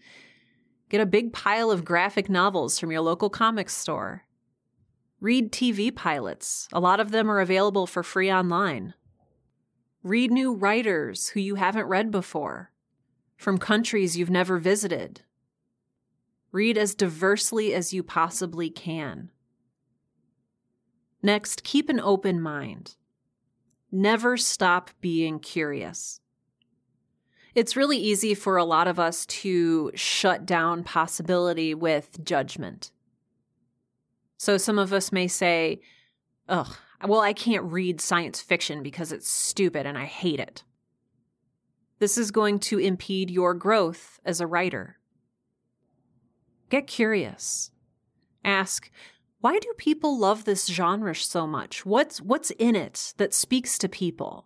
Get 0.89 1.01
a 1.01 1.05
big 1.05 1.33
pile 1.33 1.69
of 1.69 1.83
graphic 1.83 2.29
novels 2.29 2.79
from 2.79 2.91
your 2.91 3.01
local 3.01 3.29
comic 3.29 3.69
store. 3.69 4.23
Read 5.19 5.51
TV 5.51 5.93
pilots. 5.93 6.69
A 6.71 6.79
lot 6.79 6.99
of 6.99 7.11
them 7.11 7.29
are 7.29 7.41
available 7.41 7.87
for 7.87 8.03
free 8.03 8.31
online. 8.31 8.93
Read 10.01 10.31
new 10.31 10.53
writers 10.53 11.29
who 11.29 11.41
you 11.41 11.55
haven't 11.55 11.87
read 11.87 12.11
before, 12.11 12.71
from 13.35 13.57
countries 13.57 14.17
you've 14.17 14.29
never 14.29 14.57
visited. 14.57 15.21
Read 16.53 16.77
as 16.77 16.95
diversely 16.95 17.73
as 17.73 17.93
you 17.93 18.01
possibly 18.03 18.69
can. 18.69 19.31
Next, 21.21 21.63
keep 21.63 21.89
an 21.89 21.99
open 21.99 22.39
mind. 22.39 22.95
Never 23.91 24.37
stop 24.37 24.91
being 25.01 25.39
curious. 25.39 26.21
It's 27.57 27.75
really 27.75 27.97
easy 27.97 28.35
for 28.35 28.57
a 28.57 28.63
lot 28.63 28.87
of 28.87 28.99
us 28.99 29.25
to 29.25 29.89
shut 29.95 30.45
down 30.45 30.83
possibility 30.83 31.73
with 31.73 32.23
judgment. 32.23 32.91
So 34.37 34.59
some 34.59 34.77
of 34.77 34.93
us 34.93 35.11
may 35.11 35.27
say, 35.27 35.81
ugh, 36.47 36.77
well, 37.07 37.21
I 37.21 37.33
can't 37.33 37.63
read 37.63 37.99
science 37.99 38.39
fiction 38.41 38.83
because 38.83 39.11
it's 39.11 39.27
stupid 39.27 39.87
and 39.87 39.97
I 39.97 40.05
hate 40.05 40.39
it. 40.39 40.63
This 41.97 42.15
is 42.15 42.29
going 42.29 42.59
to 42.59 42.77
impede 42.77 43.31
your 43.31 43.55
growth 43.55 44.19
as 44.23 44.39
a 44.39 44.45
writer. 44.45 44.99
Get 46.69 46.85
curious. 46.85 47.71
Ask, 48.45 48.91
why 49.41 49.57
do 49.57 49.73
people 49.79 50.19
love 50.19 50.45
this 50.45 50.67
genre 50.67 51.15
so 51.15 51.47
much? 51.47 51.87
What's, 51.87 52.21
what's 52.21 52.51
in 52.51 52.75
it 52.75 53.15
that 53.17 53.33
speaks 53.33 53.79
to 53.79 53.89
people? 53.89 54.45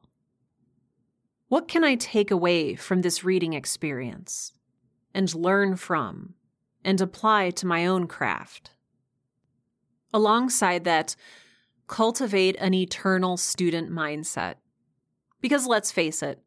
What 1.51 1.67
can 1.67 1.83
I 1.83 1.95
take 1.95 2.31
away 2.31 2.75
from 2.75 3.01
this 3.01 3.25
reading 3.25 3.51
experience 3.51 4.53
and 5.13 5.35
learn 5.35 5.75
from 5.75 6.35
and 6.81 7.01
apply 7.01 7.49
to 7.49 7.67
my 7.67 7.85
own 7.85 8.07
craft? 8.07 8.71
Alongside 10.13 10.85
that, 10.85 11.17
cultivate 11.87 12.55
an 12.61 12.73
eternal 12.73 13.35
student 13.35 13.91
mindset. 13.91 14.55
Because 15.41 15.67
let's 15.67 15.91
face 15.91 16.23
it, 16.23 16.39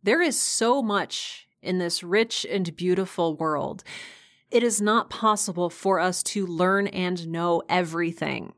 there 0.00 0.22
is 0.22 0.38
so 0.38 0.80
much 0.80 1.48
in 1.60 1.78
this 1.78 2.04
rich 2.04 2.46
and 2.48 2.76
beautiful 2.76 3.34
world. 3.34 3.82
It 4.48 4.62
is 4.62 4.80
not 4.80 5.10
possible 5.10 5.70
for 5.70 5.98
us 5.98 6.22
to 6.22 6.46
learn 6.46 6.86
and 6.86 7.26
know 7.26 7.64
everything. 7.68 8.52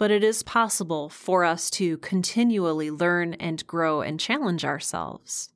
But 0.00 0.10
it 0.10 0.24
is 0.24 0.42
possible 0.42 1.10
for 1.10 1.44
us 1.44 1.68
to 1.72 1.98
continually 1.98 2.90
learn 2.90 3.34
and 3.34 3.66
grow 3.66 4.00
and 4.00 4.18
challenge 4.18 4.64
ourselves. 4.64 5.50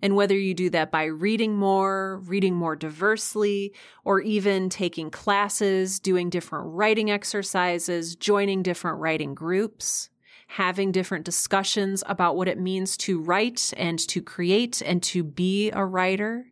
And 0.00 0.14
whether 0.14 0.38
you 0.38 0.54
do 0.54 0.70
that 0.70 0.92
by 0.92 1.06
reading 1.06 1.56
more, 1.56 2.18
reading 2.18 2.54
more 2.54 2.76
diversely, 2.76 3.74
or 4.04 4.20
even 4.20 4.68
taking 4.68 5.10
classes, 5.10 5.98
doing 5.98 6.30
different 6.30 6.66
writing 6.68 7.10
exercises, 7.10 8.14
joining 8.14 8.62
different 8.62 9.00
writing 9.00 9.34
groups, 9.34 10.08
having 10.46 10.92
different 10.92 11.24
discussions 11.24 12.04
about 12.06 12.36
what 12.36 12.46
it 12.46 12.60
means 12.60 12.96
to 12.98 13.20
write 13.20 13.74
and 13.76 13.98
to 13.98 14.22
create 14.22 14.80
and 14.86 15.02
to 15.02 15.24
be 15.24 15.72
a 15.72 15.84
writer, 15.84 16.46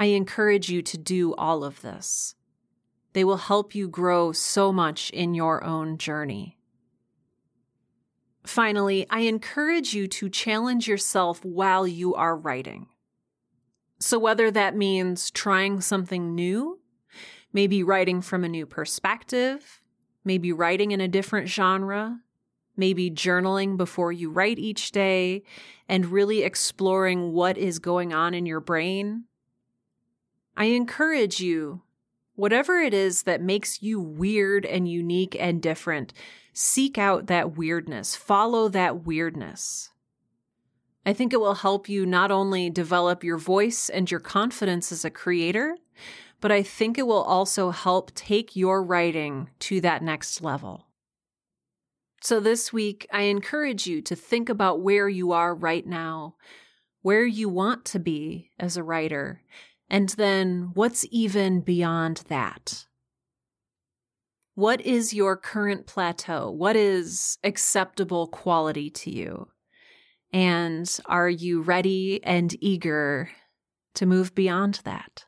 I 0.00 0.06
encourage 0.06 0.68
you 0.68 0.82
to 0.82 0.98
do 0.98 1.32
all 1.36 1.62
of 1.62 1.80
this. 1.80 2.34
They 3.12 3.24
will 3.24 3.38
help 3.38 3.74
you 3.74 3.88
grow 3.88 4.32
so 4.32 4.72
much 4.72 5.10
in 5.10 5.34
your 5.34 5.64
own 5.64 5.98
journey. 5.98 6.58
Finally, 8.44 9.06
I 9.10 9.20
encourage 9.20 9.94
you 9.94 10.06
to 10.08 10.28
challenge 10.28 10.88
yourself 10.88 11.44
while 11.44 11.86
you 11.86 12.14
are 12.14 12.36
writing. 12.36 12.86
So 13.98 14.18
whether 14.18 14.50
that 14.50 14.76
means 14.76 15.30
trying 15.30 15.80
something 15.80 16.34
new, 16.34 16.80
maybe 17.52 17.82
writing 17.82 18.22
from 18.22 18.44
a 18.44 18.48
new 18.48 18.64
perspective, 18.64 19.82
maybe 20.24 20.52
writing 20.52 20.92
in 20.92 21.00
a 21.00 21.08
different 21.08 21.48
genre, 21.48 22.20
maybe 22.76 23.10
journaling 23.10 23.76
before 23.76 24.10
you 24.10 24.30
write 24.30 24.58
each 24.58 24.90
day 24.90 25.42
and 25.88 26.06
really 26.06 26.42
exploring 26.42 27.32
what 27.32 27.58
is 27.58 27.78
going 27.78 28.14
on 28.14 28.32
in 28.32 28.46
your 28.46 28.60
brain. 28.60 29.24
I 30.56 30.66
encourage 30.66 31.40
you, 31.40 31.82
whatever 32.40 32.78
it 32.78 32.94
is 32.94 33.24
that 33.24 33.42
makes 33.42 33.82
you 33.82 34.00
weird 34.00 34.64
and 34.64 34.88
unique 34.88 35.36
and 35.38 35.60
different, 35.60 36.14
seek 36.54 36.96
out 36.96 37.26
that 37.26 37.54
weirdness, 37.56 38.16
follow 38.16 38.66
that 38.68 39.04
weirdness. 39.04 39.90
I 41.04 41.12
think 41.12 41.34
it 41.34 41.40
will 41.40 41.56
help 41.56 41.86
you 41.86 42.06
not 42.06 42.30
only 42.30 42.70
develop 42.70 43.22
your 43.22 43.36
voice 43.36 43.90
and 43.90 44.10
your 44.10 44.20
confidence 44.20 44.90
as 44.90 45.04
a 45.04 45.10
creator, 45.10 45.76
but 46.40 46.50
I 46.50 46.62
think 46.62 46.96
it 46.96 47.06
will 47.06 47.22
also 47.22 47.70
help 47.70 48.14
take 48.14 48.56
your 48.56 48.82
writing 48.82 49.50
to 49.60 49.82
that 49.82 50.02
next 50.02 50.40
level. 50.40 50.86
So 52.22 52.40
this 52.40 52.72
week, 52.72 53.06
I 53.12 53.22
encourage 53.22 53.86
you 53.86 54.00
to 54.02 54.16
think 54.16 54.48
about 54.48 54.80
where 54.80 55.10
you 55.10 55.32
are 55.32 55.54
right 55.54 55.86
now, 55.86 56.36
where 57.02 57.26
you 57.26 57.50
want 57.50 57.84
to 57.86 57.98
be 57.98 58.50
as 58.58 58.78
a 58.78 58.82
writer, 58.82 59.42
and 59.90 60.10
then 60.10 60.70
what's 60.74 61.04
even 61.10 61.60
beyond 61.60 62.22
that. 62.28 62.86
What 64.54 64.80
is 64.80 65.12
your 65.12 65.36
current 65.36 65.86
plateau? 65.86 66.50
What 66.50 66.76
is 66.76 67.38
acceptable 67.42 68.28
quality 68.28 68.90
to 68.90 69.10
you? 69.10 69.48
And 70.32 70.88
are 71.06 71.28
you 71.28 71.60
ready 71.60 72.22
and 72.22 72.54
eager 72.62 73.30
to 73.96 74.06
move 74.06 74.34
beyond 74.34 74.80
that? 74.84 75.24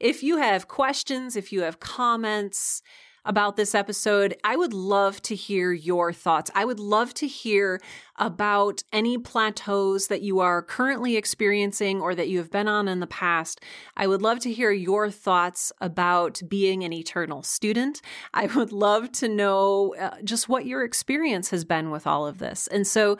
If 0.00 0.22
you 0.22 0.38
have 0.38 0.68
questions, 0.68 1.36
if 1.36 1.52
you 1.52 1.62
have 1.62 1.80
comments, 1.80 2.82
about 3.24 3.56
this 3.56 3.74
episode, 3.74 4.36
I 4.44 4.56
would 4.56 4.74
love 4.74 5.22
to 5.22 5.34
hear 5.34 5.72
your 5.72 6.12
thoughts. 6.12 6.50
I 6.54 6.64
would 6.64 6.78
love 6.78 7.14
to 7.14 7.26
hear 7.26 7.80
about 8.16 8.82
any 8.92 9.16
plateaus 9.18 10.08
that 10.08 10.22
you 10.22 10.40
are 10.40 10.62
currently 10.62 11.16
experiencing 11.16 12.00
or 12.00 12.14
that 12.14 12.28
you 12.28 12.38
have 12.38 12.50
been 12.50 12.68
on 12.68 12.86
in 12.86 13.00
the 13.00 13.06
past. 13.06 13.60
I 13.96 14.06
would 14.06 14.22
love 14.22 14.40
to 14.40 14.52
hear 14.52 14.70
your 14.70 15.10
thoughts 15.10 15.72
about 15.80 16.42
being 16.48 16.84
an 16.84 16.92
eternal 16.92 17.42
student. 17.42 18.00
I 18.34 18.46
would 18.46 18.72
love 18.72 19.10
to 19.12 19.28
know 19.28 19.94
uh, 19.98 20.16
just 20.22 20.48
what 20.48 20.66
your 20.66 20.84
experience 20.84 21.50
has 21.50 21.64
been 21.64 21.90
with 21.90 22.06
all 22.06 22.26
of 22.26 22.38
this. 22.38 22.66
And 22.66 22.86
so, 22.86 23.18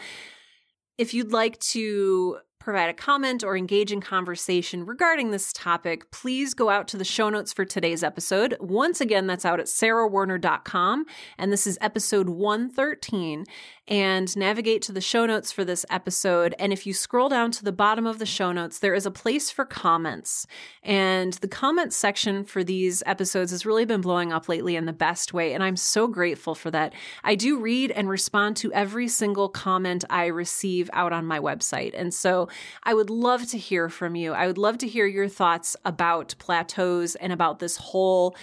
if 0.97 1.13
you'd 1.13 1.33
like 1.33 1.59
to 1.59 2.39
provide 2.65 2.89
a 2.89 2.95
comment 2.95 3.45
or 3.45 3.59
engage 3.59 3.93
in 3.93 4.01
conversation 4.01 4.87
regarding 4.87 5.31
this 5.31 5.53
topic, 5.53 6.11
please 6.11 6.55
go 6.55 6.71
out 6.71 6.89
to 6.89 6.97
the 6.97 7.05
show 7.05 7.29
notes 7.29 7.53
for 7.53 7.67
today's 7.67 8.03
episode. 8.03 8.57
Once 8.59 9.03
again, 9.03 9.27
that's 9.27 9.45
out 9.45 9.61
at 9.61 9.67
sarahwerner.com. 9.67 11.05
And 11.37 11.53
this 11.53 11.67
is 11.67 11.77
episode 11.83 12.31
113. 12.31 13.45
And 13.87 14.35
navigate 14.35 14.81
to 14.83 14.93
the 14.93 15.03
show 15.03 15.27
notes 15.27 15.53
for 15.53 15.63
this 15.63 15.85
episode. 15.91 16.55
And 16.59 16.73
if 16.73 16.87
you 16.87 16.95
scroll 16.95 17.29
down 17.29 17.51
to 17.51 17.65
the 17.65 17.71
bottom 17.71 18.07
of 18.07 18.19
the 18.19 18.25
show 18.25 18.51
notes, 18.51 18.79
there 18.79 18.95
is 18.95 19.05
a 19.05 19.11
place 19.11 19.51
for 19.51 19.67
comments. 19.67 20.47
And 20.83 21.35
the 21.35 21.49
comments 21.49 21.95
section 21.95 22.45
for 22.45 22.65
these 22.65 23.03
episodes 23.05 23.51
has 23.51 23.67
really 23.67 23.85
been 23.85 24.01
blowing 24.01 24.33
up 24.33 24.49
lately 24.49 24.75
in 24.75 24.87
the 24.87 24.95
best 24.95 25.35
way. 25.35 25.53
And 25.53 25.63
I'm 25.63 25.77
so 25.77 26.07
grateful 26.07 26.55
for 26.55 26.71
that. 26.71 26.95
I 27.23 27.35
do 27.35 27.59
read 27.59 27.91
and 27.91 28.09
respond 28.09 28.57
to 28.59 28.73
every 28.73 29.07
single 29.07 29.51
comment 29.51 30.03
I 30.09 30.27
receive 30.27 30.89
out 30.95 31.13
on 31.13 31.27
my 31.27 31.39
website. 31.39 31.93
And 31.95 32.15
so 32.15 32.49
I 32.85 32.95
would 32.95 33.11
love 33.11 33.47
to 33.49 33.59
hear 33.59 33.91
from 33.91 34.17
you. 34.17 34.33
I 34.33 34.47
would 34.47 34.59
love 34.59 34.79
to 34.79 34.89
hear 34.89 35.07
your 35.07 35.29
thoughts 35.29 35.77
about 35.85 36.35
plateaus 36.39 37.17
and 37.17 37.35
about 37.35 37.59
this 37.59 37.77
whole 37.77 38.35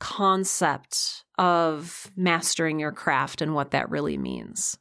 concept 0.00 1.24
of 1.38 2.10
mastering 2.16 2.80
your 2.80 2.90
craft 2.90 3.40
and 3.40 3.54
what 3.54 3.70
that 3.70 3.88
really 3.90 4.18
means. 4.18 4.76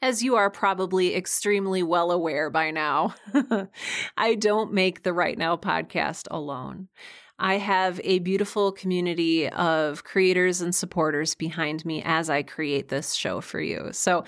As 0.00 0.22
you 0.22 0.36
are 0.36 0.48
probably 0.48 1.16
extremely 1.16 1.82
well 1.82 2.12
aware 2.12 2.50
by 2.50 2.70
now, 2.70 3.14
I 4.16 4.36
don't 4.36 4.72
make 4.72 5.02
the 5.02 5.12
Write 5.12 5.38
Now 5.38 5.56
podcast 5.56 6.28
alone. 6.30 6.88
I 7.40 7.58
have 7.58 8.00
a 8.04 8.20
beautiful 8.20 8.70
community 8.70 9.48
of 9.48 10.04
creators 10.04 10.60
and 10.60 10.74
supporters 10.74 11.34
behind 11.34 11.84
me 11.84 12.02
as 12.04 12.30
I 12.30 12.42
create 12.42 12.88
this 12.88 13.14
show 13.14 13.40
for 13.40 13.60
you. 13.60 13.88
So 13.92 14.24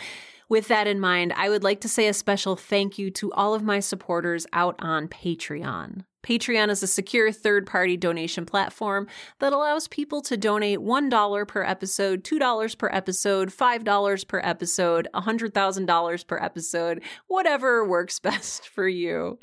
with 0.48 0.68
that 0.68 0.88
in 0.88 0.98
mind, 0.98 1.32
I 1.36 1.48
would 1.48 1.62
like 1.62 1.80
to 1.82 1.88
say 1.88 2.08
a 2.08 2.14
special 2.14 2.56
thank 2.56 2.98
you 2.98 3.10
to 3.12 3.32
all 3.32 3.54
of 3.54 3.62
my 3.62 3.78
supporters 3.78 4.46
out 4.52 4.74
on 4.80 5.06
Patreon. 5.06 6.04
Patreon 6.22 6.68
is 6.68 6.82
a 6.82 6.86
secure 6.86 7.32
third 7.32 7.66
party 7.66 7.96
donation 7.96 8.44
platform 8.44 9.06
that 9.38 9.52
allows 9.52 9.88
people 9.88 10.20
to 10.22 10.36
donate 10.36 10.78
$1 10.78 11.48
per 11.48 11.62
episode, 11.62 12.24
$2 12.24 12.78
per 12.78 12.90
episode, 12.92 13.50
$5 13.50 14.28
per 14.28 14.40
episode, 14.44 15.08
$100,000 15.14 16.26
per 16.26 16.38
episode, 16.38 17.02
whatever 17.26 17.86
works 17.86 18.18
best 18.20 18.68
for 18.68 18.88
you. 18.88 19.38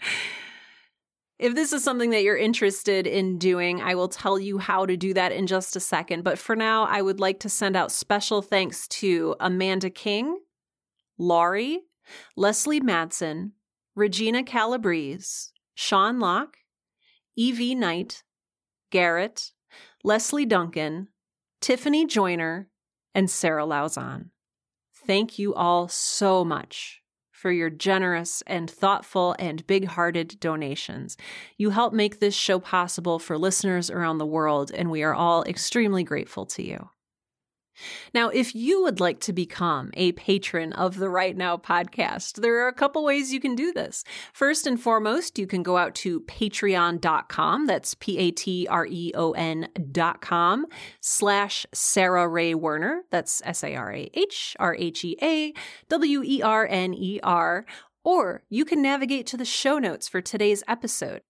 If 1.39 1.53
this 1.53 1.71
is 1.71 1.83
something 1.83 2.09
that 2.11 2.23
you're 2.23 2.37
interested 2.37 3.05
in 3.05 3.37
doing, 3.37 3.79
I 3.79 3.93
will 3.93 4.07
tell 4.07 4.39
you 4.39 4.57
how 4.57 4.87
to 4.87 4.97
do 4.97 5.13
that 5.13 5.31
in 5.31 5.45
just 5.45 5.75
a 5.75 5.79
second. 5.79 6.23
But 6.23 6.39
for 6.39 6.55
now, 6.55 6.85
I 6.85 7.01
would 7.03 7.19
like 7.19 7.39
to 7.41 7.49
send 7.49 7.75
out 7.75 7.91
special 7.91 8.41
thanks 8.41 8.87
to 8.87 9.35
Amanda 9.39 9.91
King, 9.91 10.39
Laurie, 11.19 11.81
Leslie 12.35 12.81
Madsen, 12.81 13.51
Regina 13.95 14.43
Calabrese, 14.43 15.51
Sean 15.75 16.19
Locke, 16.19 16.57
Evie 17.39 17.75
Knight, 17.75 18.23
Garrett, 18.89 19.51
Leslie 20.03 20.45
Duncan, 20.45 21.09
Tiffany 21.61 22.07
Joyner, 22.07 22.67
and 23.13 23.29
Sarah 23.29 23.63
Lauzon. 23.63 24.31
Thank 25.05 25.37
you 25.37 25.53
all 25.53 25.87
so 25.87 26.43
much 26.43 27.03
for 27.31 27.51
your 27.51 27.69
generous 27.69 28.41
and 28.47 28.67
thoughtful 28.67 29.35
and 29.37 29.65
big 29.67 29.85
hearted 29.85 30.39
donations. 30.39 31.15
You 31.57 31.69
help 31.69 31.93
make 31.93 32.19
this 32.19 32.33
show 32.33 32.57
possible 32.57 33.19
for 33.19 33.37
listeners 33.37 33.91
around 33.91 34.17
the 34.17 34.25
world, 34.25 34.71
and 34.71 34.89
we 34.89 35.03
are 35.03 35.13
all 35.13 35.43
extremely 35.43 36.03
grateful 36.03 36.47
to 36.47 36.63
you. 36.63 36.89
Now, 38.13 38.29
if 38.29 38.55
you 38.55 38.83
would 38.83 38.99
like 38.99 39.19
to 39.21 39.33
become 39.33 39.91
a 39.95 40.11
patron 40.13 40.73
of 40.73 40.97
the 40.97 41.09
Write 41.09 41.37
Now 41.37 41.57
podcast, 41.57 42.41
there 42.41 42.63
are 42.63 42.67
a 42.67 42.73
couple 42.73 43.03
ways 43.03 43.33
you 43.33 43.39
can 43.39 43.55
do 43.55 43.71
this. 43.71 44.03
First 44.33 44.67
and 44.67 44.79
foremost, 44.79 45.37
you 45.37 45.47
can 45.47 45.63
go 45.63 45.77
out 45.77 45.95
to 45.95 46.21
patreon.com. 46.21 47.65
That's 47.67 47.93
P 47.95 48.17
A 48.17 48.31
T 48.31 48.67
R 48.69 48.85
E 48.85 49.11
O 49.15 49.31
N 49.31 49.69
dot 49.91 50.21
com 50.21 50.65
slash 51.01 51.65
Sarah 51.73 52.27
Rhea 52.27 52.57
Werner. 52.57 53.03
That's 53.11 53.41
S 53.45 53.63
A 53.63 53.75
R 53.75 53.93
A 53.93 54.09
H 54.13 54.55
R 54.59 54.75
H 54.75 55.05
E 55.05 55.17
A 55.21 55.53
W 55.89 56.23
E 56.23 56.41
R 56.41 56.67
N 56.69 56.93
E 56.93 57.19
R. 57.23 57.65
Or 58.03 58.43
you 58.49 58.63
can 58.63 58.81
navigate 58.81 59.27
to 59.27 59.37
the 59.37 59.45
show 59.45 59.79
notes 59.79 60.07
for 60.07 60.21
today's 60.21 60.63
episode 60.67 61.21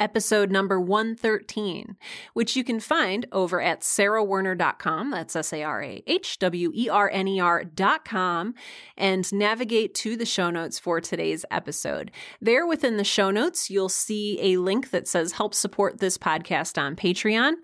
episode 0.00 0.50
number 0.50 0.80
113, 0.80 1.96
which 2.34 2.56
you 2.56 2.64
can 2.64 2.80
find 2.80 3.26
over 3.32 3.60
at 3.60 3.80
sarahwerner.com. 3.80 5.10
That's 5.10 5.36
S 5.36 5.52
A 5.52 5.62
R 5.62 5.82
A 5.82 6.02
H 6.06 6.38
W 6.38 6.72
E 6.74 6.88
R 6.88 7.10
N 7.12 7.28
E 7.28 7.40
R.com 7.40 8.54
and 8.96 9.32
navigate 9.32 9.94
to 9.96 10.16
the 10.16 10.26
show 10.26 10.50
notes 10.50 10.78
for 10.78 11.00
today's 11.00 11.44
episode. 11.50 12.10
There 12.40 12.66
within 12.66 12.96
the 12.96 13.04
show 13.04 13.30
notes, 13.30 13.70
you'll 13.70 13.88
see 13.88 14.38
a 14.40 14.58
link 14.58 14.90
that 14.90 15.08
says 15.08 15.32
help 15.32 15.54
support 15.54 15.98
this 15.98 16.18
podcast 16.18 16.80
on 16.80 16.96
Patreon. 16.96 17.54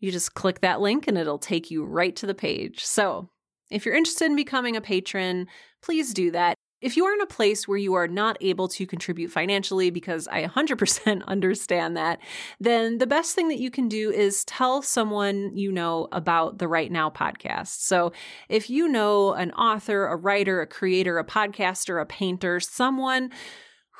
You 0.00 0.12
just 0.12 0.34
click 0.34 0.60
that 0.60 0.80
link 0.80 1.08
and 1.08 1.16
it'll 1.16 1.38
take 1.38 1.70
you 1.70 1.84
right 1.84 2.14
to 2.16 2.26
the 2.26 2.34
page. 2.34 2.84
So 2.84 3.30
if 3.70 3.86
you're 3.86 3.94
interested 3.94 4.26
in 4.26 4.36
becoming 4.36 4.76
a 4.76 4.80
patron, 4.80 5.46
please 5.82 6.12
do 6.12 6.30
that. 6.32 6.54
If 6.84 6.98
you 6.98 7.06
are 7.06 7.14
in 7.14 7.22
a 7.22 7.26
place 7.26 7.66
where 7.66 7.78
you 7.78 7.94
are 7.94 8.06
not 8.06 8.36
able 8.42 8.68
to 8.68 8.86
contribute 8.86 9.30
financially, 9.30 9.88
because 9.88 10.28
I 10.28 10.44
100% 10.44 11.24
understand 11.26 11.96
that, 11.96 12.20
then 12.60 12.98
the 12.98 13.06
best 13.06 13.34
thing 13.34 13.48
that 13.48 13.58
you 13.58 13.70
can 13.70 13.88
do 13.88 14.10
is 14.10 14.44
tell 14.44 14.82
someone 14.82 15.56
you 15.56 15.72
know 15.72 16.08
about 16.12 16.58
the 16.58 16.68
Write 16.68 16.92
Now 16.92 17.08
podcast. 17.08 17.80
So 17.80 18.12
if 18.50 18.68
you 18.68 18.86
know 18.86 19.32
an 19.32 19.50
author, 19.52 20.08
a 20.08 20.16
writer, 20.16 20.60
a 20.60 20.66
creator, 20.66 21.18
a 21.18 21.24
podcaster, 21.24 22.02
a 22.02 22.04
painter, 22.04 22.60
someone 22.60 23.30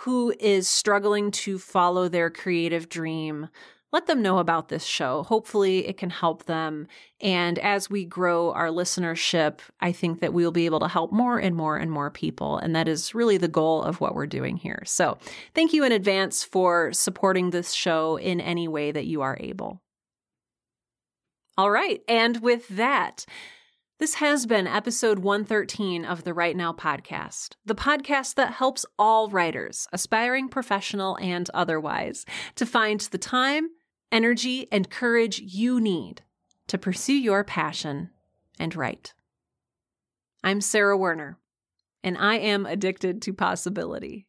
who 0.01 0.35
is 0.38 0.68
struggling 0.68 1.31
to 1.31 1.59
follow 1.59 2.09
their 2.09 2.29
creative 2.29 2.90
dream, 2.90 3.49
let 3.94 4.07
them 4.07 4.22
know 4.22 4.38
about 4.38 4.70
this 4.70 4.85
show. 4.85 5.22
Hopefully, 5.22 5.87
it 5.87 5.96
can 5.96 6.11
help 6.11 6.46
them. 6.46 6.88
And 7.20 7.61
as 7.61 7.88
we 7.88 8.04
grow 8.04 8.50
our 8.50 8.66
listenership, 8.66 9.61
I 9.80 9.92
think 9.92 10.18
that 10.18 10.35
we 10.35 10.42
will 10.42 10.50
be 10.50 10.66
able 10.66 10.80
to 10.80 10.88
help 10.88 11.12
more 11.12 11.38
and 11.38 11.54
more 11.54 11.76
and 11.76 11.92
more 11.92 12.11
people. 12.11 12.59
And 12.59 12.74
that 12.74 12.88
is 12.88 13.14
really 13.14 13.38
the 13.38 13.46
goal 13.46 13.85
of 13.85 14.00
what 14.00 14.16
we're 14.16 14.26
doing 14.26 14.57
here. 14.57 14.83
So, 14.85 15.16
thank 15.54 15.72
you 15.72 15.85
in 15.85 15.92
advance 15.92 16.42
for 16.42 16.92
supporting 16.92 17.50
this 17.50 17.72
show 17.72 18.16
in 18.16 18.40
any 18.40 18.66
way 18.66 18.90
that 18.90 19.07
you 19.07 19.22
are 19.22 19.37
able. 19.38 19.80
All 21.57 21.70
right. 21.70 22.00
And 22.09 22.40
with 22.40 22.66
that, 22.70 23.24
this 24.00 24.14
has 24.14 24.44
been 24.44 24.66
episode 24.66 25.20
113 25.20 26.04
of 26.04 26.24
the 26.24 26.35
Write 26.35 26.57
Now 26.57 26.72
podcast, 26.72 27.50
the 27.64 27.76
podcast 27.76 28.35
that 28.35 28.54
helps 28.54 28.85
all 28.98 29.30
writers, 29.30 29.87
aspiring 29.92 30.48
professional 30.48 31.16
and 31.22 31.48
otherwise, 31.54 32.26
to 32.57 32.66
find 32.66 33.00
the 33.00 33.18
time 33.18 33.68
energy, 34.14 34.68
and 34.70 34.88
courage 34.88 35.40
you 35.40 35.81
need 35.81 36.22
to 36.68 36.79
pursue 36.79 37.14
your 37.14 37.42
passion 37.42 38.11
and 38.59 38.74
write. 38.77 39.12
I'm 40.44 40.61
Sarah 40.61 40.96
Werner, 40.96 41.38
and 42.05 42.16
I 42.16 42.37
am 42.37 42.64
addicted 42.64 43.20
to 43.22 43.35
possibility. 43.35 44.29